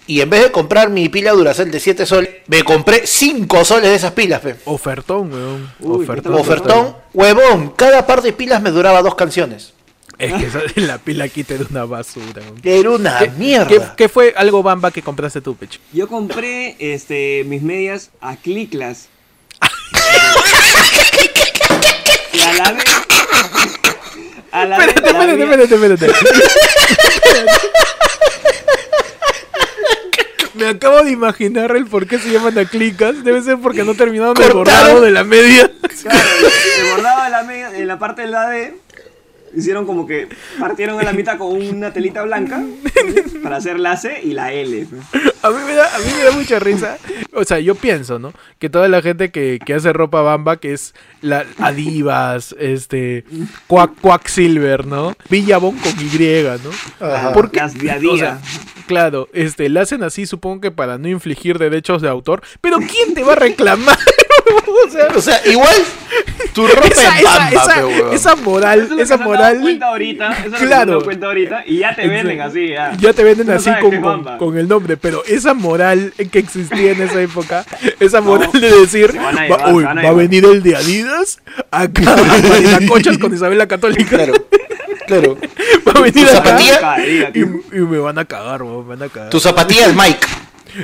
Y 0.08 0.22
en 0.22 0.30
vez 0.30 0.42
de 0.42 0.50
comprar 0.50 0.88
mi 0.88 1.08
pila 1.10 1.32
Duracell 1.32 1.70
de 1.70 1.78
7 1.80 2.06
soles, 2.06 2.30
me 2.46 2.62
compré 2.64 3.06
5 3.06 3.62
soles 3.64 3.90
de 3.90 3.94
esas 3.94 4.12
pilas, 4.12 4.40
fe. 4.42 4.56
Ofertón, 4.64 5.30
weón. 5.30 5.70
Uy, 5.80 6.02
Ofertón. 6.04 6.34
Ofertón, 6.34 6.96
huevón, 7.12 7.74
cada 7.76 8.06
par 8.06 8.22
de 8.22 8.32
pilas 8.32 8.62
me 8.62 8.70
duraba 8.70 9.02
dos 9.02 9.14
canciones. 9.14 9.74
Es 10.18 10.32
que 10.32 10.46
esa- 10.46 10.62
la 10.76 10.96
pila 10.96 11.28
quita 11.28 11.52
era 11.54 11.64
una 11.70 11.84
basura. 11.84 12.40
weón. 12.42 12.58
Era 12.64 12.90
una 12.90 13.18
¿Qué, 13.18 13.28
mierda. 13.32 13.66
qué- 13.68 13.82
qué 13.98 14.08
fue 14.08 14.32
algo 14.34 14.62
bamba 14.62 14.90
que 14.90 15.02
compraste 15.02 15.42
tú, 15.42 15.54
Pecho? 15.54 15.78
Yo 15.92 16.08
compré 16.08 16.74
este, 16.78 17.44
mis 17.44 17.60
medias 17.60 18.10
a 18.22 18.36
Cliclas. 18.36 19.08
y 22.32 22.40
a 22.40 22.52
la 22.54 22.72
vez. 22.72 22.84
A 24.52 24.64
la 24.64 24.78
vez. 24.78 24.88
Espérate, 24.88 25.12
la 25.12 25.18
espérate, 25.20 25.42
había- 25.42 25.64
espérate, 25.64 26.06
espérate. 26.06 26.28
Me 30.58 30.66
acabo 30.66 31.04
de 31.04 31.12
imaginar 31.12 31.76
el 31.76 31.86
por 31.86 32.08
qué 32.08 32.18
se 32.18 32.32
llaman 32.32 32.58
aclicas. 32.58 33.22
Debe 33.22 33.42
ser 33.42 33.58
porque 33.58 33.84
no 33.84 33.94
terminaron 33.94 34.34
el 34.42 34.52
bordado 34.52 35.00
de 35.00 35.12
la 35.12 35.22
media. 35.22 35.70
Claro, 36.02 36.18
se 36.76 36.90
bordaba 36.90 37.28
la 37.28 37.42
media, 37.44 37.76
en 37.76 37.86
la 37.86 37.98
parte 37.98 38.22
del 38.22 38.32
la 38.32 38.48
D. 38.48 38.76
Hicieron 39.54 39.86
como 39.86 40.06
que 40.06 40.28
partieron 40.58 40.98
en 40.98 41.06
la 41.06 41.12
mitad 41.12 41.38
con 41.38 41.56
una 41.56 41.92
telita 41.92 42.22
blanca 42.22 42.62
para 43.42 43.56
hacer 43.56 43.78
la 43.78 43.96
C 43.96 44.20
y 44.22 44.32
la 44.32 44.52
L. 44.52 44.86
A 45.42 45.50
mí, 45.50 45.56
me 45.66 45.74
da, 45.74 45.94
a 45.94 45.98
mí 45.98 46.06
me 46.16 46.24
da 46.24 46.32
mucha 46.32 46.58
risa. 46.58 46.98
O 47.32 47.44
sea, 47.44 47.60
yo 47.60 47.74
pienso, 47.74 48.18
¿no? 48.18 48.32
Que 48.58 48.68
toda 48.68 48.88
la 48.88 49.02
gente 49.02 49.30
que, 49.30 49.58
que 49.64 49.74
hace 49.74 49.92
ropa 49.92 50.22
bamba, 50.22 50.58
que 50.58 50.72
es 50.72 50.94
la 51.20 51.46
Adivas, 51.58 52.54
este, 52.58 53.24
Quack, 53.66 54.00
Quacksilver, 54.00 54.86
¿no? 54.86 55.14
Villabón 55.30 55.76
con 55.76 55.92
Y, 55.92 56.08
¿no? 56.42 57.06
Ajá. 57.06 57.32
¿Por 57.32 57.50
qué? 57.50 57.60
Las 57.60 57.74
día 57.74 57.94
a 57.94 58.12
O 58.12 58.16
sea, 58.16 58.40
claro, 58.86 59.28
este, 59.32 59.68
la 59.68 59.82
hacen 59.82 60.02
así, 60.02 60.26
supongo 60.26 60.60
que 60.60 60.70
para 60.70 60.98
no 60.98 61.08
infligir 61.08 61.58
derechos 61.58 62.02
de 62.02 62.08
autor. 62.08 62.42
Pero 62.60 62.78
¿quién 62.78 63.14
te 63.14 63.22
va 63.22 63.32
a 63.32 63.36
reclamar? 63.36 63.98
o 64.86 64.90
sea, 64.90 65.06
O 65.16 65.20
sea, 65.20 65.40
igual 65.46 65.74
tu 66.52 66.66
ropa 66.66 66.86
esa, 66.88 67.18
esa, 67.18 67.22
bamba, 67.38 67.48
esa, 67.50 67.74
pe, 67.74 67.84
huevón. 67.84 68.14
esa 68.14 68.36
moral, 68.36 68.78
Eso 68.80 68.84
es 68.84 68.90
lo 68.90 68.96
que 68.96 69.02
esa 69.02 69.08
se 69.08 69.14
han 69.14 69.18
dado 69.20 69.30
moral. 69.30 69.60
cuenta 69.60 69.86
ahorita, 69.88 70.32
eso 70.32 70.38
es 70.38 70.44
lo 70.44 70.50
que 70.52 70.58
se 70.58 70.64
han 70.64 70.68
Claro. 70.84 71.02
cuenta 71.04 71.26
ahorita 71.26 71.62
y 71.66 71.78
ya 71.78 71.94
te 71.94 72.08
venden 72.08 72.40
así. 72.40 72.68
Ya, 72.68 72.92
Ya 72.98 73.12
te 73.12 73.24
venden 73.24 73.46
no 73.46 73.52
así 73.54 73.70
con, 73.80 73.94
es 73.94 74.00
con- 74.00 74.38
con 74.38 74.58
el 74.58 74.68
nombre, 74.68 74.96
pero 74.96 75.24
esa 75.26 75.54
moral 75.54 76.12
que 76.30 76.38
existía 76.38 76.92
en 76.92 77.02
esa 77.02 77.20
época, 77.20 77.64
esa 78.00 78.20
moral 78.20 78.50
de 78.52 78.70
decir, 78.80 79.14
a 79.18 79.22
va, 79.22 79.32
llevar, 79.32 79.74
uy, 79.74 79.84
a 79.84 79.86
va 79.86 79.92
a 79.92 79.94
llevar". 80.02 80.14
venir 80.16 80.44
el 80.44 80.62
de 80.62 80.76
Adidas 80.76 81.40
acá 81.70 82.14
a 82.14 82.86
cochas 82.88 83.18
con 83.18 83.32
Isabel 83.34 83.58
la 83.58 83.66
Católica, 83.68 84.16
Claro, 84.16 84.32
claro. 85.06 85.38
va 85.86 85.92
a 85.92 86.00
venir 86.00 86.26
¿Tu 86.26 86.36
acá 86.36 86.58
zapatilla? 86.58 87.30
y, 87.34 87.40
y 87.40 87.80
me 87.80 87.98
van 87.98 88.18
a 88.18 88.24
cagar, 88.24 88.62
weón, 88.62 88.88
me 88.88 88.96
van 88.96 89.08
a 89.08 89.12
cagar. 89.12 89.30
Tus 89.30 89.42
zapatillas 89.42 89.94
Mike. 89.94 90.26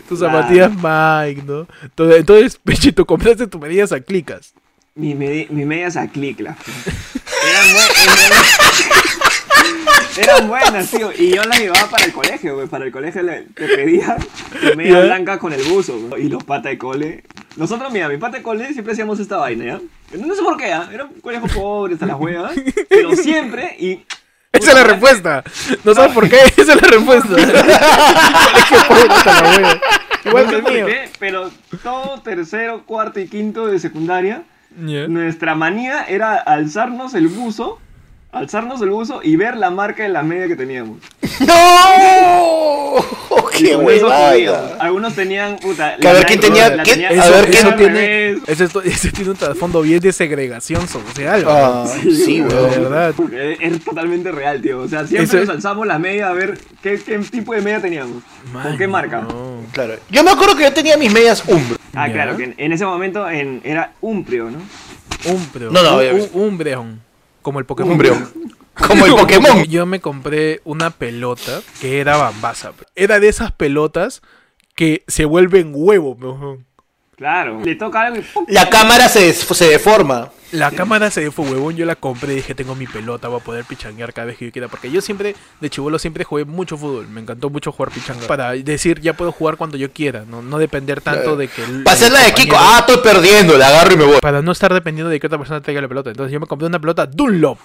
Tus 0.09 0.19
zapatillas 0.21 0.71
Mike, 0.73 1.43
¿no? 1.47 1.67
Entonces, 1.83 2.21
entonces, 2.21 2.57
Pechito, 2.65 3.05
compraste 3.07 3.47
tus 3.47 3.61
medidas 3.61 3.93
a 3.93 4.01
clicas. 4.01 4.55
Mis, 4.95 5.17
medi- 5.17 5.49
mis 5.51 5.67
medias 5.67 5.97
a. 5.97 6.05
Eran, 6.13 7.73
buen- 7.73 7.89
eran 10.17 10.49
buenas, 10.49 10.91
tío. 10.91 11.11
Y 11.19 11.35
yo 11.35 11.43
las 11.45 11.59
llevaba 11.59 11.89
para 11.91 12.05
el 12.05 12.13
colegio, 12.13 12.55
güey. 12.55 12.69
Para 12.69 12.85
el 12.85 12.93
colegio 12.93 13.23
le, 13.23 13.43
te 13.43 13.67
pedía 13.67 14.17
tu 14.71 14.77
media 14.77 15.01
Ya. 15.01 15.05
blanca 15.07 15.39
con 15.39 15.53
el 15.53 15.63
buzo, 15.65 15.99
güey. 15.99 16.27
Y 16.27 16.29
los 16.29 16.45
patas 16.45 16.71
de 16.71 16.79
cole. 16.79 17.25
Nosotros, 17.57 17.93
mira, 17.93 18.09
mi 18.09 18.17
pata 18.19 18.37
de 18.39 18.43
cole 18.43 18.73
siempre 18.73 18.93
hacíamos 18.93 19.19
esta 19.21 19.37
vaina, 19.39 19.65
¿ya? 19.65 19.81
No 20.19 20.35
sé 20.35 20.43
por 20.43 20.57
qué, 20.57 20.73
¿ah? 20.73 20.89
Era 20.93 21.05
un 21.05 21.21
colegio 21.21 21.49
pobre, 21.49 21.95
hasta 21.95 22.07
las 22.07 22.19
huevas. 22.19 22.53
Pero 22.89 23.17
siempre, 23.17 23.77
y. 23.79 24.05
Esa 24.55 24.71
es 24.71 24.75
la 24.75 24.85
respuesta. 24.85 25.45
No 25.85 25.95
sabes 25.95 26.13
por 26.13 26.29
qué, 26.29 26.39
esa 26.57 26.75
es 26.75 26.83
la 26.83 26.89
respuesta. 26.89 27.29
Igual 30.25 30.49
que 30.49 30.57
el 30.57 30.63
mío. 30.63 30.87
pero 31.19 31.51
todo 31.83 32.21
tercero, 32.23 32.85
cuarto 32.87 33.21
y 33.21 33.29
quinto 33.29 33.67
de 33.67 33.79
secundaria. 33.79 34.45
Nuestra 34.77 35.55
manía 35.55 36.05
era 36.05 36.35
alzarnos 36.35 37.15
el 37.15 37.29
buzo, 37.29 37.79
alzarnos 38.35 38.81
el 38.83 38.91
buzo 38.91 39.21
y 39.23 39.37
ver 39.37 39.57
la 39.57 39.71
marca 39.71 40.03
de 40.03 40.09
la 40.11 40.23
media 40.23 40.47
que 40.49 40.57
teníamos. 40.57 40.99
¡No! 41.41 42.95
¡Qué 43.57 43.77
huevada! 43.77 44.77
Algunos 44.81 45.15
tenían, 45.15 45.57
puta, 45.59 45.97
Que 45.97 46.09
a 46.09 46.13
ver 46.13 46.27
quién 46.27 46.41
tenía- 46.41 46.71
quién- 46.83 47.01
tenía- 47.01 47.23
a 47.23 47.31
ver, 47.31 47.51
¿quién 47.51 47.77
tiene, 47.77 48.31
eso, 48.47 48.65
eso 48.85 49.09
tiene 49.15 49.31
un 49.31 49.37
trasfondo 49.37 49.81
bien 49.83 50.01
de 50.01 50.13
segregación 50.13 50.87
social. 50.89 51.45
Ah, 51.47 51.85
¿no? 51.87 52.11
sí, 52.11 52.41
de 52.41 52.55
verdad. 52.55 53.15
Es, 53.33 53.59
es 53.61 53.85
totalmente 53.85 54.33
real, 54.33 54.61
tío. 54.61 54.81
O 54.81 54.89
sea, 54.89 55.07
siempre 55.07 55.25
Eso 55.25 55.47
nos 55.47 55.49
alzamos 55.57 55.87
la 55.87 55.99
media 55.99 56.29
a 56.29 56.33
ver 56.33 56.59
qué, 56.83 56.99
qué 57.01 57.19
tipo 57.19 57.55
de 57.55 57.61
media 57.63 57.81
teníamos. 57.81 58.23
¿Con 58.53 58.77
qué 58.77 58.89
marca? 58.89 59.21
No. 59.21 59.63
Claro. 59.73 59.95
Yo 60.11 60.23
me 60.25 60.31
acuerdo 60.31 60.57
que 60.57 60.65
yo 60.65 60.73
tenía 60.73 60.97
mis 60.97 61.13
medias 61.13 61.43
Umbro. 61.47 61.77
Ah, 61.95 62.09
Ya. 62.09 62.13
claro, 62.15 62.37
que 62.37 62.45
en, 62.45 62.55
en 62.59 62.73
ese 62.73 62.85
momento 62.85 63.29
en- 63.31 63.61
era 63.65 63.93
Umprio, 64.01 64.51
¿no? 64.51 64.59
Umbreon. 65.33 65.73
No, 65.73 65.83
no, 65.83 65.97
Un- 65.99 66.29
un- 66.33 66.43
Umbreon. 66.49 67.01
Como 67.45 67.59
el 67.59 67.67
Pokémon. 67.67 67.93
Umbreon. 67.93 68.33
Como 68.89 69.05
el 69.05 69.13
Pokémon. 69.13 69.65
Yo 69.65 69.85
me 69.85 70.01
compré 70.01 70.63
una 70.65 70.89
pelota 70.89 71.61
que 71.79 72.01
era 72.01 72.17
bambasa. 72.17 72.73
Era 72.97 73.21
de 73.21 73.29
esas 73.29 73.53
pelotas 73.53 74.23
que 74.75 75.05
se 75.09 75.27
vuelven 75.27 75.73
huevo. 75.75 76.17
Claro. 77.17 77.61
Le 77.65 77.75
toca 77.77 78.03
algo 78.03 78.19
y 78.19 78.23
¡pum! 78.23 78.45
La 78.49 78.69
cámara 78.69 79.09
se, 79.09 79.33
se 79.33 79.69
deforma. 79.69 80.31
La 80.53 80.71
cámara 80.71 81.11
se 81.11 81.31
fue 81.33 81.47
huevón, 81.51 81.75
yo 81.75 81.85
la 81.85 81.97
compré 81.97 82.33
y 82.33 82.37
dije, 82.37 82.55
tengo 82.55 82.77
mi 82.77 82.87
pelota, 82.87 83.27
voy 83.27 83.41
a 83.41 83.43
poder 83.45 83.65
pichanguear 83.65 84.13
cada 84.13 84.27
vez 84.29 84.37
que 84.39 84.45
yo 84.47 84.53
quiera. 84.53 84.69
Porque 84.69 84.89
yo 84.91 85.01
siempre, 85.01 85.35
de 85.61 85.71
chivolo, 85.71 85.99
siempre 85.99 86.23
jugué 86.23 86.45
mucho 86.45 86.77
fútbol. 86.77 87.09
Me 87.09 87.21
encantó 87.21 87.51
mucho 87.51 87.73
jugar 87.73 87.91
pichanga. 87.93 88.27
Para 88.29 88.53
decir, 88.53 89.01
ya 89.01 89.15
puedo 89.15 89.33
jugar 89.33 89.57
cuando 89.57 89.77
yo 89.77 89.91
quiera, 89.91 90.25
no, 90.29 90.43
no 90.43 90.59
depender 90.59 91.01
tanto 91.01 91.37
de 91.37 91.49
que... 91.49 91.65
el- 91.65 91.83
Para 91.83 91.97
hacer 91.97 92.13
la 92.13 92.21
de 92.21 92.35
Kiko. 92.35 92.55
Ah, 92.59 92.79
estoy 92.87 92.99
perdiendo. 92.99 93.59
La 93.59 93.67
agarro 93.69 93.95
y 93.95 93.97
me 93.97 94.05
voy. 94.05 94.19
Para 94.21 94.43
no 94.43 94.53
estar 94.53 94.73
dependiendo 94.73 95.11
de 95.11 95.19
que 95.19 95.27
otra 95.27 95.39
persona 95.39 95.61
traiga 95.61 95.81
la 95.81 95.89
pelota. 95.89 96.11
Entonces 96.11 96.33
yo 96.33 96.39
me 96.39 96.47
compré 96.47 96.69
una 96.69 96.79
pelota 96.79 97.07
Dunlop. 97.07 97.59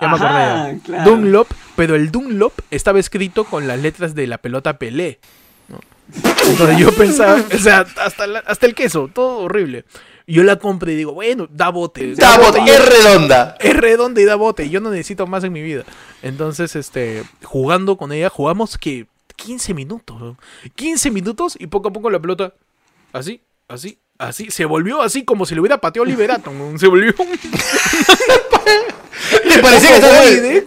Ya 0.00 0.08
me 0.08 0.14
Ajá, 0.14 0.24
acordé. 0.64 0.78
ya. 0.78 0.84
claro. 0.84 1.10
Dunlop, 1.10 1.48
pero 1.76 1.94
el 1.96 2.10
Dunlop 2.10 2.54
estaba 2.70 2.98
escrito 2.98 3.44
con 3.44 3.68
las 3.68 3.78
letras 3.78 4.14
de 4.14 4.26
la 4.26 4.38
pelota 4.38 4.78
Pelé. 4.78 5.18
Entonces 6.46 6.78
yo 6.78 6.92
pensaba, 6.92 7.42
o 7.54 7.58
sea, 7.58 7.86
hasta, 8.02 8.26
la- 8.26 8.40
hasta 8.40 8.66
el 8.66 8.74
queso, 8.74 9.08
todo 9.12 9.38
horrible. 9.38 9.84
Yo 10.26 10.44
la 10.44 10.56
compré 10.56 10.92
y 10.92 10.96
digo, 10.96 11.12
bueno, 11.12 11.48
da 11.50 11.70
bote. 11.70 12.14
Da 12.14 12.38
bote, 12.38 12.60
y 12.64 12.68
es 12.70 12.84
redonda. 12.88 13.56
es 13.58 13.76
redonda 13.76 14.20
y 14.20 14.24
da 14.24 14.36
bote. 14.36 14.68
Yo 14.70 14.80
no 14.80 14.90
necesito 14.90 15.26
más 15.26 15.42
en 15.44 15.52
mi 15.52 15.60
vida. 15.62 15.82
Entonces, 16.22 16.76
este, 16.76 17.24
jugando 17.42 17.96
con 17.96 18.12
ella, 18.12 18.28
jugamos 18.30 18.78
que 18.78 19.06
15 19.36 19.74
minutos. 19.74 20.20
¿no? 20.20 20.36
15 20.76 21.10
minutos 21.10 21.56
y 21.58 21.66
poco 21.66 21.88
a 21.88 21.92
poco 21.92 22.10
la 22.10 22.20
pelota, 22.20 22.52
así, 23.12 23.40
así, 23.66 23.98
así, 24.18 24.50
se 24.52 24.66
volvió 24.66 25.02
así 25.02 25.24
como 25.24 25.46
si 25.46 25.54
le 25.54 25.62
hubiera 25.62 25.78
pateado 25.78 26.04
Liberato. 26.04 26.52
¿no? 26.52 26.78
Se 26.78 26.86
volvió 26.86 27.12
Me 29.48 29.58
parecía 29.62 29.88
que 29.90 29.94
estaba 29.96 30.20
ovoide. 30.20 30.66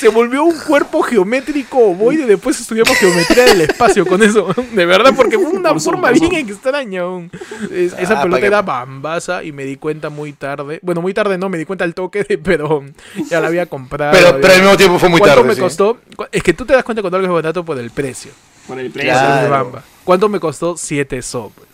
Se 0.00 0.08
volvió 0.08 0.44
un 0.44 0.58
cuerpo 0.58 1.02
geométrico 1.02 1.78
ovoide. 1.78 2.24
Después 2.26 2.58
estudiamos 2.60 2.96
geometría 2.96 3.44
del 3.44 3.60
espacio 3.62 4.06
con 4.06 4.22
eso. 4.22 4.48
De 4.72 4.86
verdad, 4.86 5.12
porque 5.16 5.38
fue 5.38 5.50
una 5.50 5.70
Por 5.70 5.80
forma 5.80 6.10
bien 6.10 6.32
extraña. 6.34 7.02
esa 7.72 8.20
Ah, 8.20 8.22
pelota 8.22 8.46
era 8.46 8.62
bambasa 8.62 9.44
y 9.44 9.52
me 9.52 9.64
di 9.64 9.76
cuenta 9.76 10.08
muy 10.10 10.32
tarde. 10.32 10.80
Bueno, 10.82 11.00
muy 11.02 11.12
tarde 11.14 11.36
no, 11.38 11.48
me 11.48 11.58
di 11.58 11.64
cuenta 11.64 11.84
al 11.84 11.94
toque, 11.94 12.24
de- 12.24 12.38
pero 12.42 12.82
ya 13.28 13.40
la 13.40 13.48
había 13.48 13.66
comprado. 13.66 14.12
Pero, 14.12 14.28
había- 14.28 14.40
pero 14.40 14.54
al 14.54 14.60
mismo 14.62 14.76
tiempo 14.76 14.98
fue 14.98 15.08
muy 15.08 15.20
¿Cuánto 15.20 15.36
tarde. 15.36 15.48
me 15.48 15.54
sí. 15.54 15.60
costó? 15.60 15.98
Es 16.32 16.42
que 16.42 16.54
tú 16.54 16.64
te 16.64 16.72
das 16.72 16.84
cuenta 16.84 17.02
cuando 17.02 17.18
algo 17.18 17.28
es 17.28 17.34
barato 17.42 17.64
por 17.64 17.78
el 17.78 17.90
precio. 17.90 18.30
Por 18.66 18.78
el 18.78 18.90
precio. 18.90 19.12
Claro. 19.12 19.42
de 19.42 19.48
bamba. 19.48 19.82
¿Cuánto 20.04 20.28
me 20.28 20.40
costó? 20.40 20.76
7 20.76 21.20
so. 21.22 21.52
pues. 21.54 21.68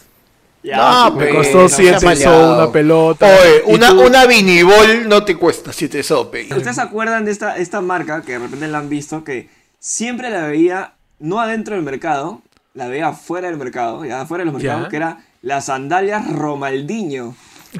Ya, 0.67 0.77
No, 0.77 1.15
pues, 1.15 1.27
Me 1.27 1.33
Pero, 1.33 1.39
costó 1.45 1.59
no 1.63 1.69
7 1.69 1.83
seas 2.01 2.01
so 2.01 2.07
maleado. 2.07 2.55
una 2.65 2.73
pelota. 2.73 3.27
Oye, 3.27 3.63
una, 3.67 3.93
una 3.93 4.27
vinibol 4.27 5.09
no 5.09 5.25
te 5.25 5.37
cuesta 5.37 5.73
7 5.73 6.03
sope. 6.03 6.49
¿Ustedes 6.51 6.75
se 6.77 6.83
acuerdan 6.83 7.25
de 7.25 7.31
esta, 7.31 7.57
esta 7.57 7.81
marca 7.81 8.23
que 8.23 8.33
de 8.33 8.39
repente 8.41 8.67
la 8.67 8.79
han 8.79 8.89
visto 8.89 9.23
que 9.23 9.49
siempre 9.79 10.29
la 10.31 10.47
veía 10.49 10.95
no 11.21 11.39
adentro 11.41 11.77
del 11.77 11.85
mercado, 11.85 12.43
la 12.75 12.89
veía 12.89 13.09
afuera 13.09 13.47
del 13.49 13.57
mercado, 13.59 14.05
ya 14.05 14.23
afuera 14.23 14.45
de 14.45 14.51
los 14.51 14.61
Ya. 14.61 14.71
mercados, 14.73 14.91
que 14.91 14.97
era 14.97 15.19
las 15.43 15.67
sandalias 15.67 16.27
Romaldiño. 16.33 17.37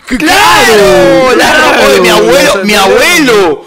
¡Claro! 0.07 1.37
la 1.37 1.45
claro, 1.53 1.89
oye, 1.89 2.01
mi 2.01 2.09
abuelo, 2.09 2.65
mi 2.65 2.75
abuelo. 2.75 3.65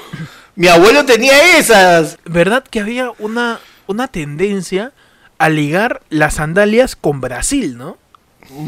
Mi 0.55 0.67
abuelo 0.67 1.05
tenía 1.05 1.58
esas. 1.58 2.17
¿Verdad 2.25 2.63
que 2.69 2.79
había 2.79 3.12
una, 3.19 3.60
una 3.88 4.08
tendencia 4.08 4.91
a 5.38 5.49
ligar 5.49 6.01
las 6.10 6.36
sandalias 6.36 6.95
con 6.95 7.21
Brasil, 7.21 7.77
no? 7.77 7.97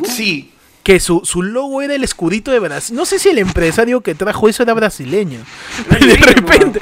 Sí. 0.06 0.52
Que 0.84 1.00
su, 1.00 1.22
su 1.24 1.44
logo 1.44 1.82
era 1.82 1.94
el 1.94 2.04
escudito 2.04 2.52
de 2.52 2.60
Brasil. 2.60 2.96
No 2.96 3.06
sé 3.06 3.20
si 3.20 3.30
el 3.30 3.38
empresario 3.38 4.02
que 4.02 4.16
trajo 4.16 4.50
eso 4.50 4.64
era 4.64 4.74
brasileño. 4.74 5.40
De 5.90 6.16
repente, 6.16 6.80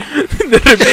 de 0.47 0.57
repente, 0.57 0.85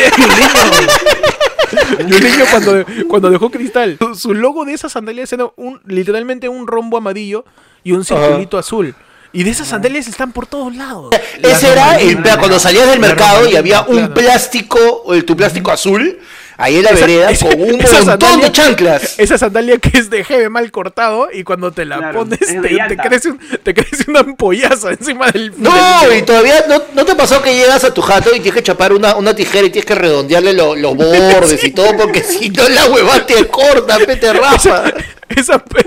niño 2.04 2.44
cuando, 2.50 2.84
cuando 3.08 3.30
dejó 3.30 3.50
cristal, 3.50 3.96
su, 3.98 4.14
su 4.14 4.34
logo 4.34 4.64
de 4.64 4.72
esas 4.72 4.92
sandalias 4.92 5.32
era 5.32 5.46
un, 5.56 5.80
literalmente 5.86 6.48
un 6.48 6.66
rombo 6.66 6.96
amarillo 6.96 7.44
y 7.84 7.92
un 7.92 8.04
circulito 8.04 8.58
azul. 8.58 8.94
Y 9.32 9.44
de 9.44 9.50
esas 9.50 9.68
sandalias 9.68 10.08
están 10.08 10.32
por 10.32 10.46
todos 10.46 10.74
lados. 10.74 11.14
Ese 11.42 11.70
era 11.70 12.00
el 12.00 12.22
cuando 12.22 12.58
salías 12.58 12.88
del 12.88 13.00
mercado 13.00 13.48
y 13.48 13.56
había 13.56 13.82
un 13.82 13.96
claro. 13.96 14.14
plástico, 14.14 15.14
el, 15.14 15.24
tu 15.24 15.36
plástico 15.36 15.70
azul, 15.70 16.18
ahí 16.56 16.76
en 16.76 16.82
la 16.84 16.90
Esa- 16.90 17.06
vereda 17.06 17.30
esa- 17.30 17.48
con 17.48 17.60
un 17.60 17.70
montón 17.72 17.86
sandalia- 18.04 18.44
de 18.46 18.52
chanclas. 18.52 19.18
Esa 19.18 19.38
sandalia 19.38 19.78
que 19.78 19.98
es 19.98 20.10
de 20.10 20.24
jeve 20.24 20.48
mal 20.48 20.70
cortado 20.70 21.28
y 21.32 21.44
cuando 21.44 21.72
te 21.72 21.84
la 21.84 21.98
Claro, 21.98 22.20
pones 22.20 22.38
te, 22.40 22.60
te 22.60 22.96
crece 22.96 23.30
un- 23.30 23.38
te 23.62 23.74
crece 23.74 24.04
una 24.08 24.20
ampollaza 24.20 24.90
encima 24.90 25.30
del... 25.30 25.52
No, 25.56 25.70
del- 26.08 26.18
y 26.18 26.22
todavía 26.22 26.64
no, 26.68 26.82
no 26.94 27.04
te 27.04 27.14
pasó 27.14 27.42
que 27.42 27.54
llegas 27.54 27.84
a 27.84 27.92
tu 27.94 28.02
jato 28.02 28.30
y 28.30 28.40
tienes 28.40 28.54
que 28.54 28.62
chapar 28.62 28.92
una, 28.92 29.16
una 29.16 29.34
tijera 29.34 29.66
y 29.66 29.70
tienes 29.70 29.86
que 29.86 29.94
redondearle 29.94 30.52
lo- 30.52 30.74
los 30.76 30.96
bordes 30.96 31.62
y 31.64 31.70
todo, 31.70 31.96
porque 31.96 32.22
si 32.22 32.50
no 32.50 32.68
la 32.68 32.86
hueva 32.86 33.24
te 33.26 33.46
corta, 33.48 33.98
pe, 33.98 34.16
te 34.16 34.32
rafa. 34.32 34.84
Esa, 35.28 35.58
pues, 35.58 35.86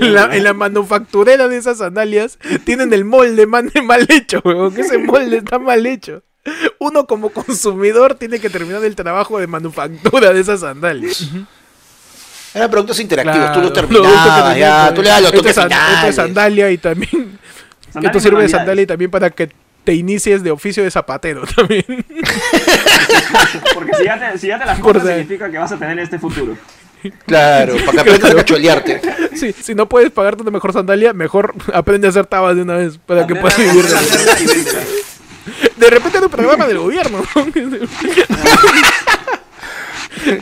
en, 0.00 0.14
la, 0.14 0.34
en 0.34 0.44
la 0.44 0.54
manufacturera 0.54 1.48
de 1.48 1.56
esas 1.56 1.78
sandalias 1.78 2.38
tienen 2.64 2.92
el 2.92 3.04
molde 3.04 3.46
man- 3.46 3.70
mal 3.84 4.06
hecho, 4.08 4.40
weón, 4.44 4.72
que 4.72 4.82
ese 4.82 4.98
molde 4.98 5.38
está 5.38 5.58
mal 5.58 5.84
hecho. 5.86 6.22
Uno 6.78 7.06
como 7.06 7.30
consumidor 7.30 8.14
tiene 8.14 8.38
que 8.40 8.50
terminar 8.50 8.84
el 8.84 8.94
trabajo 8.96 9.38
de 9.38 9.46
manufactura 9.46 10.32
de 10.32 10.40
esas 10.40 10.60
sandalias. 10.60 11.28
Eran 12.52 12.70
productos 12.70 12.98
interactivos, 13.00 13.52
tú 13.52 13.60
lo 13.60 13.72
Claro, 13.72 13.88
terminabas, 13.88 14.56
ya, 14.58 14.92
tú 14.94 15.02
le 15.02 15.08
das 15.08 15.20
los 15.22 15.30
Esto 15.32 15.38
toques 15.38 15.50
es 15.50 15.56
san- 15.56 15.70
esto 15.72 16.06
es 16.08 16.14
sandalia 16.16 16.70
y 16.70 16.78
también... 16.78 17.38
Esto 18.02 18.20
sirve 18.20 18.42
de 18.42 18.48
sandalia 18.48 18.82
y 18.82 18.86
también 18.86 19.10
para 19.10 19.30
que 19.30 19.50
te 19.84 19.94
inicies 19.94 20.42
de 20.42 20.50
oficio 20.50 20.82
de 20.82 20.90
zapatero 20.90 21.42
también. 21.56 21.84
Porque 23.74 23.94
si 23.94 24.04
ya 24.04 24.18
te, 24.32 24.38
si 24.38 24.46
ya 24.48 24.58
te 24.58 24.66
las 24.66 24.78
compras 24.78 25.06
significa 25.06 25.50
que 25.50 25.58
vas 25.58 25.72
a 25.72 25.76
tener 25.78 25.98
este 25.98 26.18
futuro. 26.18 26.56
Claro, 27.26 27.76
para 27.86 27.92
que 27.92 28.10
aprendas 28.10 28.30
a 28.30 28.34
cacholearte. 28.36 29.00
Sí, 29.34 29.54
si 29.58 29.74
no 29.74 29.88
puedes 29.88 30.10
pagarte 30.10 30.42
una 30.42 30.50
mejor 30.50 30.72
sandalia, 30.72 31.12
mejor 31.14 31.54
aprende 31.72 32.06
a 32.06 32.10
hacer 32.10 32.26
tabas 32.26 32.56
de 32.56 32.62
una 32.62 32.74
vez 32.74 32.98
para 32.98 33.26
que 33.26 33.34
puedas 33.36 33.56
vivir 33.58 33.82
de 33.82 33.88
eso. 33.88 33.96
Hacerla 33.96 34.40
y 34.40 34.46
véndela. 34.46 34.80
De 35.80 35.90
repente 35.90 36.18
era 36.18 36.26
un 36.26 36.32
programa 36.32 36.66
del 36.66 36.78
gobierno. 36.78 37.22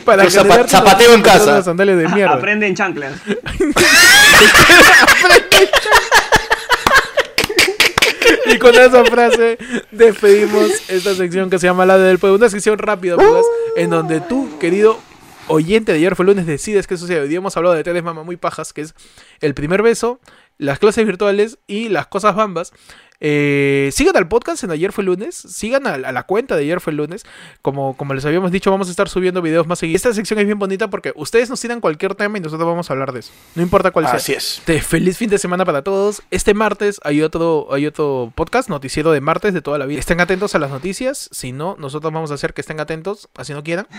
para 0.05 0.23
Pues 0.23 0.35
zapa- 0.35 0.67
zapateo 0.67 1.13
en 1.13 1.21
casa. 1.21 1.63
sandalias 1.63 1.97
de 1.97 2.07
mierda. 2.09 2.33
Aprende 2.35 2.67
en 2.67 2.75
chanclas. 2.75 3.13
Y 8.45 8.57
con 8.57 8.73
esa 8.75 9.05
frase 9.05 9.57
despedimos 9.91 10.69
esta 10.89 11.13
sección 11.15 11.49
que 11.49 11.59
se 11.59 11.67
llama 11.67 11.85
La 11.85 11.97
del 11.97 12.19
Pueblo. 12.19 12.37
Una 12.37 12.49
sección 12.49 12.77
rápida, 12.77 13.15
pues, 13.15 13.45
en 13.75 13.89
donde 13.91 14.21
tú, 14.21 14.57
querido 14.59 14.99
oyente 15.47 15.91
de 15.91 15.99
ayer 15.99 16.15
fue 16.15 16.25
lunes, 16.25 16.45
decides 16.45 16.87
qué 16.87 16.97
sucede. 16.97 17.21
Hoy 17.21 17.27
día 17.29 17.37
hemos 17.37 17.55
hablado 17.57 17.75
de 17.75 17.83
tres 17.83 18.03
mamá 18.03 18.23
muy 18.23 18.37
pajas, 18.37 18.73
que 18.73 18.81
es 18.81 18.93
el 19.41 19.53
primer 19.53 19.81
beso, 19.83 20.19
las 20.57 20.79
clases 20.79 21.05
virtuales 21.05 21.59
y 21.67 21.89
las 21.89 22.07
cosas 22.07 22.35
bambas. 22.35 22.71
Eh, 23.21 23.89
sigan 23.91 24.15
al 24.15 24.27
podcast 24.27 24.63
en 24.63 24.71
Ayer 24.71 24.91
fue 24.93 25.03
lunes, 25.03 25.35
sigan 25.35 25.85
a, 25.87 25.93
a 25.95 26.11
la 26.11 26.23
cuenta 26.23 26.55
de 26.55 26.63
Ayer 26.63 26.79
fue 26.79 26.93
lunes. 26.93 27.25
Como, 27.61 27.95
como 27.97 28.13
les 28.13 28.25
habíamos 28.25 28.51
dicho, 28.51 28.71
vamos 28.71 28.87
a 28.87 28.91
estar 28.91 29.09
subiendo 29.09 29.41
videos 29.41 29.67
más 29.67 29.79
seguidos. 29.79 29.99
Esta 29.99 30.13
sección 30.13 30.39
es 30.39 30.45
bien 30.45 30.59
bonita 30.59 30.89
porque 30.89 31.11
ustedes 31.15 31.49
nos 31.49 31.59
tiran 31.59 31.81
cualquier 31.81 32.15
tema 32.15 32.37
y 32.37 32.41
nosotros 32.41 32.67
vamos 32.67 32.89
a 32.89 32.93
hablar 32.93 33.11
de 33.11 33.19
eso. 33.21 33.31
No 33.55 33.61
importa 33.61 33.91
cuál 33.91 34.05
sea. 34.05 34.15
Así 34.15 34.33
es. 34.33 34.61
Feliz 34.85 35.17
fin 35.17 35.29
de 35.29 35.37
semana 35.37 35.65
para 35.65 35.81
todos. 35.83 36.21
Este 36.31 36.53
martes 36.53 36.99
hay 37.03 37.21
otro, 37.21 37.67
hay 37.71 37.85
otro 37.85 38.31
podcast, 38.35 38.69
noticiero 38.69 39.11
de 39.11 39.21
martes 39.21 39.53
de 39.53 39.61
toda 39.61 39.77
la 39.77 39.85
vida. 39.85 39.99
Estén 39.99 40.21
atentos 40.21 40.55
a 40.55 40.59
las 40.59 40.69
noticias. 40.71 41.29
Si 41.31 41.51
no, 41.51 41.75
nosotros 41.79 42.13
vamos 42.13 42.31
a 42.31 42.35
hacer 42.35 42.53
que 42.53 42.61
estén 42.61 42.79
atentos, 42.79 43.29
así 43.35 43.53
no 43.53 43.63
quieran. 43.63 43.87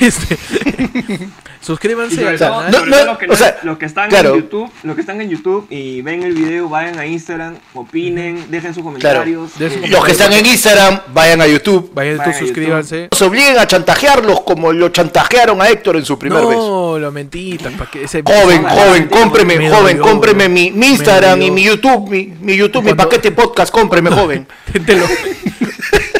Este, 0.00 0.36
suscríbanse 1.60 2.26
al 2.26 2.38
todo, 2.38 2.48
canal. 2.48 2.72
no, 2.72 2.78
sobre 2.78 2.90
no, 2.90 2.96
todo 2.96 3.06
los, 3.06 3.18
que 3.18 3.24
o 3.26 3.28
no- 3.28 3.36
sea, 3.36 3.58
los 3.62 3.78
que 3.78 3.86
están 3.86 4.08
claro. 4.10 4.34
en 4.34 4.40
YouTube, 4.42 4.70
los 4.82 4.94
que 4.94 5.00
están 5.00 5.20
en 5.20 5.30
YouTube 5.30 5.66
y 5.70 6.02
ven 6.02 6.22
el 6.22 6.32
video, 6.34 6.68
vayan 6.68 6.98
a 6.98 7.06
Instagram, 7.06 7.58
opinen, 7.74 8.43
dejen 8.48 8.74
sus 8.74 8.82
comentarios. 8.82 9.50
Eh, 9.60 9.82
Los 9.88 10.04
que 10.04 10.12
están 10.12 10.32
en 10.32 10.46
Instagram, 10.46 11.00
vayan 11.12 11.40
a 11.40 11.46
YouTube. 11.46 11.90
Vayan, 11.94 12.20
a 12.20 12.32
suscríbanse. 12.38 13.08
Nos 13.10 13.22
obliguen 13.22 13.58
a 13.58 13.66
chantajearlos 13.66 14.42
como 14.42 14.72
lo 14.72 14.88
chantajearon 14.90 15.60
a 15.60 15.68
Héctor 15.68 15.96
en 15.96 16.04
su 16.04 16.18
primer 16.18 16.42
no, 16.42 16.48
beso. 16.48 16.98
lo 16.98 17.12
mentita. 17.12 17.70
pa' 17.70 17.90
que 17.90 18.04
ese 18.04 18.22
Joven, 18.22 18.62
No, 18.62 18.68
joven, 18.68 19.08
no, 19.10 19.16
cómpreme, 19.16 19.58
me 19.58 19.70
joven, 19.70 19.98
cómpreme 19.98 20.48
mi, 20.48 20.66
Instagram 20.66 21.42
y 21.42 21.50
mi 21.50 21.64
YouTube, 21.64 22.10
mi, 22.10 22.32
mi 22.40 22.56
YouTube, 22.56 22.84
mi 22.84 22.94
paquete 22.94 23.32
podcast, 23.32 23.72
cómpreme, 23.72 24.10
joven. 24.10 24.46
Lo- 24.86 25.06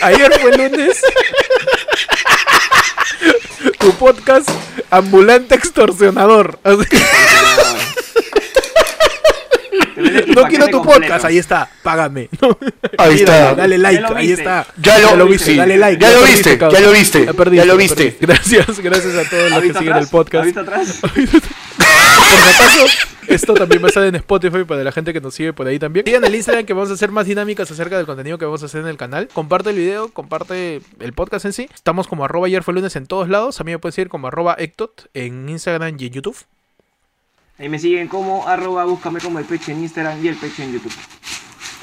Ayer 0.03 0.33
fue 0.41 0.57
lunes. 0.57 1.01
tu 3.79 3.93
podcast 3.95 4.49
ambulante 4.91 5.55
extorsionador. 5.55 6.59
No 10.45 10.49
quiero 10.51 10.67
tu 10.67 10.79
completo. 10.79 11.01
podcast, 11.03 11.25
ahí 11.25 11.39
está, 11.39 11.69
págame. 11.83 12.29
Ahí 12.99 13.15
está. 13.17 13.55
Dale 13.55 13.79
like, 13.79 14.05
ahí 14.15 14.27
viste. 14.29 14.43
está. 14.43 14.67
Ya 14.81 15.15
lo- 15.17 15.39
sí. 15.39 15.57
dale 15.57 15.77
like. 15.77 16.01
Ya 16.03 16.11
lo 16.13 16.23
viste, 16.23 16.59
ya 16.59 16.81
lo 16.81 16.93
viste, 16.93 17.35
perdiste, 17.35 17.57
ya 17.57 17.65
lo 17.65 17.77
viste. 17.77 18.05
perdiste. 18.13 18.27
Gracias, 18.27 18.81
gracias 18.81 19.15
a 19.27 19.29
todos 19.31 19.43
los 19.43 19.49
que 19.51 19.55
¿Ahorita 19.55 19.79
siguen 19.81 19.97
el 19.97 20.07
podcast. 20.09 20.45
¿Ahorita 20.57 20.61
atrás? 20.61 21.01
Por 22.25 22.39
si 22.39 22.49
acaso, 22.55 22.87
esto 23.29 23.55
también 23.55 23.83
va 23.83 23.87
a 23.87 23.89
estar 23.89 24.05
en 24.05 24.15
Spotify 24.17 24.65
para 24.65 24.83
la 24.85 24.93
gente 24.93 25.13
que 25.13 25.21
nos 25.21 25.35
sigue 25.35 25.53
por 25.53 25.67
ahí 25.67 25.79
también. 25.79 26.05
Sigan 26.07 26.25
el 26.25 26.35
Instagram 26.35 26.65
que 26.65 26.73
vamos 26.73 26.91
a 26.91 26.95
hacer 26.95 27.11
más 27.11 27.27
dinámicas 27.27 27.71
acerca 27.71 27.97
del 27.97 28.07
contenido 28.07 28.39
que 28.39 28.45
vamos 28.45 28.63
a 28.63 28.67
hacer 28.67 28.81
en 28.83 28.87
el 28.89 28.97
canal. 28.97 29.29
Comparte 29.33 29.71
el 29.71 29.77
video, 29.77 30.09
comparte 30.09 30.81
el 31.01 31.13
podcast 31.13 31.45
en 31.47 31.53
sí. 31.53 31.69
Estamos 31.75 32.07
como 32.07 32.25
arroba 32.25 32.47
ayer 32.47 32.63
fue 32.63 32.75
lunes 32.75 32.95
en 32.97 33.07
todos 33.07 33.29
lados. 33.29 33.61
A 33.61 33.65
mí 33.65 33.73
me 33.73 33.79
puedes 33.79 33.95
seguir 33.95 34.09
como 34.09 34.29
arroba 34.29 34.55
ectot 34.59 35.09
en 35.15 35.49
Instagram 35.49 35.97
y 35.99 36.07
en 36.07 36.13
YouTube. 36.13 36.37
Ahí 37.59 37.69
me 37.69 37.79
siguen 37.79 38.09
como 38.09 38.49
arroba 38.49 38.85
búscame 38.85 39.21
como 39.21 39.39
el 39.39 39.45
pecho 39.45 39.71
en 39.71 39.81
Instagram 39.81 40.25
y 40.25 40.29
el 40.29 40.37
pecho 40.37 40.63
en 40.63 40.73
YouTube. 40.73 40.93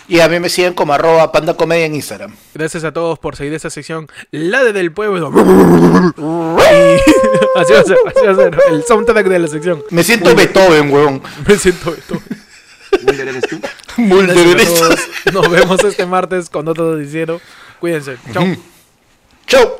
Y 0.07 0.19
a 0.19 0.27
mí 0.27 0.39
me 0.39 0.49
siguen 0.49 0.73
como 0.73 0.93
arroba 0.93 1.31
panda 1.31 1.53
comedia 1.53 1.85
en 1.85 1.95
Instagram. 1.95 2.35
Gracias 2.53 2.83
a 2.83 2.91
todos 2.91 3.17
por 3.17 3.37
seguir 3.37 3.53
esta 3.53 3.69
sección, 3.69 4.07
la 4.31 4.63
de 4.63 4.73
del 4.73 4.91
pueblo. 4.91 5.31
Y 6.71 7.59
así 7.59 7.73
va 7.73 7.79
a 7.79 7.83
ser, 7.83 7.97
así 8.07 8.25
va 8.25 8.31
a 8.31 8.35
ser, 8.35 8.57
el 8.69 8.83
soundtrack 8.83 9.27
de 9.27 9.39
la 9.39 9.47
sección. 9.47 9.83
Me 9.89 10.03
siento 10.03 10.33
Beethoven, 10.35 10.91
weón. 10.91 11.21
Me 11.47 11.57
siento 11.57 11.93
todo. 12.07 12.21
Mulder 13.05 13.27
eres 13.29 13.43
tú. 13.47 13.59
Mulder 13.97 14.47
eres-. 14.47 15.09
Nos 15.33 15.49
vemos 15.49 15.83
este 15.83 16.05
martes 16.05 16.49
con 16.49 16.67
otro 16.67 16.95
noticiero. 16.95 17.41
Cuídense. 17.79 18.17
Chao. 18.33 18.45
Chau. 19.47 19.77